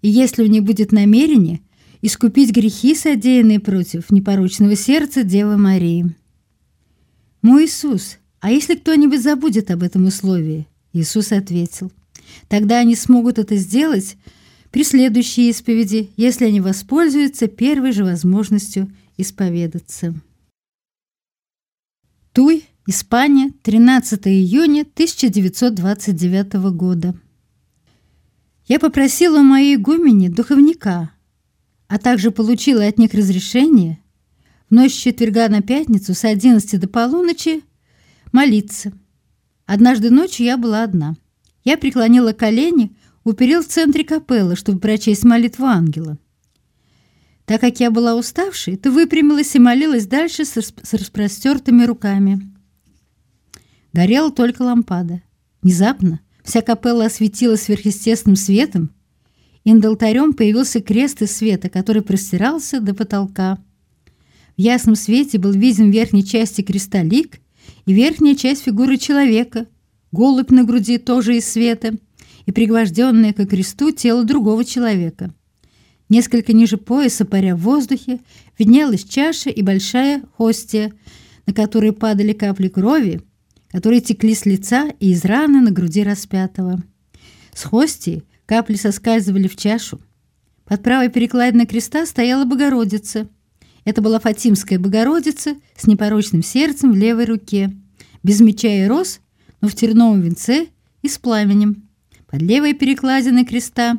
и 0.03 0.09
если 0.09 0.43
у 0.43 0.47
них 0.47 0.63
будет 0.63 0.93
намерение 0.93 1.63
искупить 2.07 2.53
грехи, 2.53 2.95
содеянные 2.95 3.61
против 3.61 4.11
непорочного 4.11 4.77
сердца 4.77 5.23
Девы 5.23 5.57
Марии». 5.57 6.15
«Мой 7.41 7.65
Иисус, 7.65 8.19
а 8.41 8.51
если 8.51 8.75
кто-нибудь 8.75 9.23
забудет 9.23 9.71
об 9.71 9.83
этом 9.83 10.05
условии?» 10.07 10.67
Иисус 10.93 11.33
ответил, 11.33 11.91
«Тогда 12.49 12.79
они 12.79 12.95
смогут 12.95 13.39
это 13.39 13.57
сделать 13.57 14.17
при 14.71 14.85
следующей 14.85 15.49
исповеди, 15.49 16.11
если 16.19 16.45
они 16.45 16.61
воспользуются 16.61 17.47
первой 17.47 17.93
же 17.93 18.05
возможностью 18.05 18.93
исповедаться». 19.17 20.15
Туй, 22.35 22.65
Испания, 22.87 23.51
13 23.63 24.29
июня 24.29 24.83
1929 24.83 26.53
года. 26.75 27.15
Я 28.67 28.79
попросила 28.79 29.39
у 29.39 29.43
моей 29.43 29.77
игумени 29.77 30.29
духовника, 30.29 31.14
а 31.89 31.99
также 31.99 32.31
получила 32.31 32.87
от 32.87 32.99
них 32.99 33.15
разрешение 33.15 33.99
в 34.71 34.75
ночь 34.75 34.95
четверга 34.95 35.49
на 35.49 35.63
пятницу 35.63 36.15
с 36.15 36.25
11 36.25 36.81
до 36.81 36.89
полуночи 36.89 37.63
молиться– 38.33 38.93
Однажды 39.67 40.11
ночью 40.11 40.45
я 40.45 40.59
была 40.59 40.83
одна. 40.83 41.17
Я 41.65 41.79
преклонила 41.79 42.33
колени 42.33 42.95
у 43.25 43.31
в 43.31 43.67
центре 43.67 44.05
капеллы, 44.05 44.57
чтобы 44.57 44.79
прочесть 44.79 45.25
молитву 45.25 45.65
ангела. 45.65 46.19
Так 47.47 47.61
как 47.61 47.81
я 47.81 47.91
была 47.91 48.15
уставшей, 48.15 48.77
то 48.77 48.91
выпрямилась 48.91 49.55
и 49.55 49.59
молилась 49.59 50.07
дальше 50.07 50.45
с, 50.45 50.57
расп 50.57 50.81
с 50.83 50.93
распростертыми 50.95 51.85
руками. 51.85 52.41
Горела 53.93 54.31
только 54.31 54.63
лампада. 54.63 55.23
Внезапно 55.63 56.21
вся 56.43 56.61
капелла 56.61 57.07
осветилась 57.07 57.63
сверхъестественным 57.63 58.37
светом, 58.37 58.94
и 59.65 59.73
над 59.73 59.85
алтарем 59.87 60.35
появился 60.35 60.81
крест 60.81 61.23
из 61.23 61.35
света, 61.35 61.69
который 61.69 62.03
простирался 62.03 62.81
до 62.81 62.95
потолка. 62.95 63.59
В 64.57 64.61
ясном 64.61 64.95
свете 64.95 65.39
был 65.39 65.53
виден 65.53 65.91
в 65.91 65.95
верхней 65.95 66.25
части 66.25 66.63
креста 66.63 67.03
и 67.03 67.93
верхняя 67.93 68.35
часть 68.35 68.63
фигуры 68.63 68.99
человека, 68.99 69.67
голубь 70.13 70.51
на 70.51 70.65
груди 70.65 70.99
тоже 70.99 71.39
из 71.39 71.51
света, 71.51 71.95
и 72.47 72.53
пригвожденное 72.53 73.33
к 73.33 73.45
кресту 73.47 73.91
тело 73.91 74.23
другого 74.23 74.65
человека. 74.65 75.35
Несколько 76.11 76.53
ниже 76.53 76.77
пояса, 76.77 77.25
паря 77.25 77.57
в 77.57 77.61
воздухе, 77.61 78.21
виднелась 78.59 79.05
чаша 79.05 79.49
и 79.49 79.63
большая 79.63 80.23
хостия, 80.37 80.93
на 81.47 81.55
которые 81.55 81.93
падали 81.93 82.35
капли 82.35 82.69
крови, 82.69 83.23
которые 83.71 84.03
текли 84.03 84.35
с 84.35 84.45
лица 84.45 84.91
и 85.01 85.13
из 85.13 85.25
раны 85.25 85.61
на 85.61 85.71
груди 85.71 86.03
распятого. 86.03 86.83
С 87.55 87.65
хостии 87.65 88.23
капли 88.47 88.75
соскальзывали 88.77 89.49
в 89.49 89.57
чашу. 89.57 90.01
Под 90.65 90.83
правой 90.83 91.11
перекладиной 91.11 91.67
креста 91.67 92.07
стояла 92.07 92.45
Богородица– 92.45 93.29
это 93.85 94.01
была 94.01 94.19
Фатимская 94.19 94.79
Богородица 94.79 95.57
с 95.77 95.87
непорочным 95.87 96.43
сердцем 96.43 96.93
в 96.93 96.97
левой 96.97 97.27
руке, 97.27 97.71
без 98.23 98.41
меча 98.41 98.69
и 98.69 98.87
роз, 98.87 99.21
но 99.61 99.69
в 99.69 99.75
терновом 99.75 100.23
венце 100.23 100.69
и 101.03 101.09
с 101.09 101.19
пламенем. 101.19 101.89
Под 102.27 102.41
левой 102.41 102.73
перекладиной 102.73 103.45
креста 103.45 103.99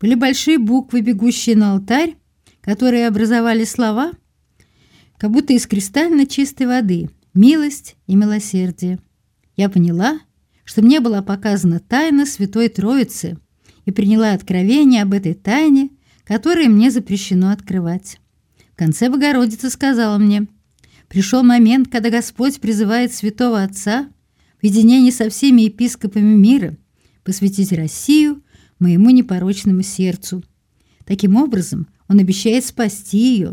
были 0.00 0.14
большие 0.14 0.58
буквы, 0.58 1.00
бегущие 1.00 1.56
на 1.56 1.72
алтарь, 1.72 2.16
которые 2.60 3.06
образовали 3.06 3.64
слова, 3.64 4.12
как 5.16 5.30
будто 5.30 5.52
из 5.52 5.66
кристально 5.66 6.26
чистой 6.26 6.66
воды 6.66 7.08
«Милость 7.32 7.96
и 8.06 8.16
милосердие». 8.16 8.98
Я 9.56 9.68
поняла, 9.68 10.18
что 10.64 10.82
мне 10.82 11.00
была 11.00 11.22
показана 11.22 11.78
тайна 11.78 12.26
Святой 12.26 12.68
Троицы 12.68 13.38
и 13.84 13.90
приняла 13.90 14.32
откровение 14.32 15.02
об 15.02 15.12
этой 15.12 15.34
тайне, 15.34 15.90
которое 16.24 16.68
мне 16.68 16.90
запрещено 16.90 17.50
открывать 17.50 18.18
конце 18.80 19.10
Богородица 19.10 19.68
сказала 19.68 20.16
мне, 20.16 20.46
«Пришел 21.06 21.42
момент, 21.42 21.88
когда 21.88 22.08
Господь 22.08 22.60
призывает 22.60 23.12
святого 23.12 23.62
Отца 23.62 24.08
в 24.58 24.64
единении 24.64 25.10
со 25.10 25.28
всеми 25.28 25.62
епископами 25.62 26.34
мира 26.34 26.78
посвятить 27.22 27.74
Россию 27.74 28.42
моему 28.78 29.10
непорочному 29.10 29.82
сердцу. 29.82 30.42
Таким 31.04 31.36
образом, 31.36 31.88
Он 32.08 32.20
обещает 32.20 32.64
спасти 32.64 33.18
ее. 33.18 33.52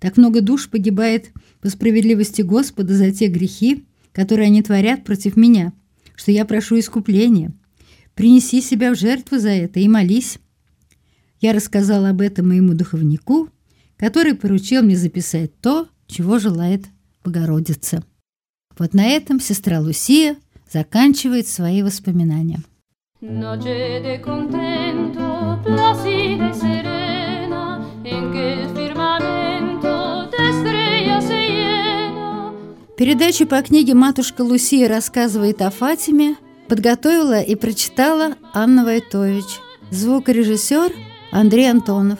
Так 0.00 0.16
много 0.16 0.40
душ 0.40 0.68
погибает 0.68 1.30
по 1.60 1.70
справедливости 1.70 2.42
Господа 2.42 2.96
за 2.96 3.12
те 3.12 3.28
грехи, 3.28 3.84
которые 4.10 4.46
они 4.46 4.60
творят 4.62 5.04
против 5.04 5.36
меня, 5.36 5.72
что 6.16 6.32
я 6.32 6.44
прошу 6.44 6.80
искупления. 6.80 7.52
Принеси 8.18 8.60
себя 8.60 8.90
в 8.90 8.98
жертву 8.98 9.38
за 9.38 9.50
это 9.50 9.78
и 9.78 9.86
молись». 9.86 10.40
Я 11.40 11.52
рассказала 11.52 12.08
об 12.08 12.20
этом 12.20 12.48
моему 12.48 12.74
духовнику, 12.74 13.48
который 13.96 14.34
поручил 14.34 14.82
мне 14.82 14.96
записать 14.96 15.56
то, 15.60 15.86
чего 16.08 16.40
желает 16.40 16.82
Богородица. 17.22 18.02
Вот 18.76 18.92
на 18.92 19.06
этом 19.06 19.38
сестра 19.38 19.78
Лусия 19.78 20.34
заканчивает 20.68 21.46
свои 21.46 21.84
воспоминания. 21.84 22.58
Передачу 32.96 33.46
по 33.46 33.62
книге 33.62 33.94
«Матушка 33.94 34.42
Лусия 34.42 34.88
рассказывает 34.88 35.62
о 35.62 35.70
Фатиме» 35.70 36.34
подготовила 36.68 37.40
и 37.40 37.54
прочитала 37.54 38.34
Анна 38.52 38.84
Войтович. 38.84 39.60
Звукорежиссер 39.90 40.92
Андрей 41.32 41.70
Антонов. 41.70 42.18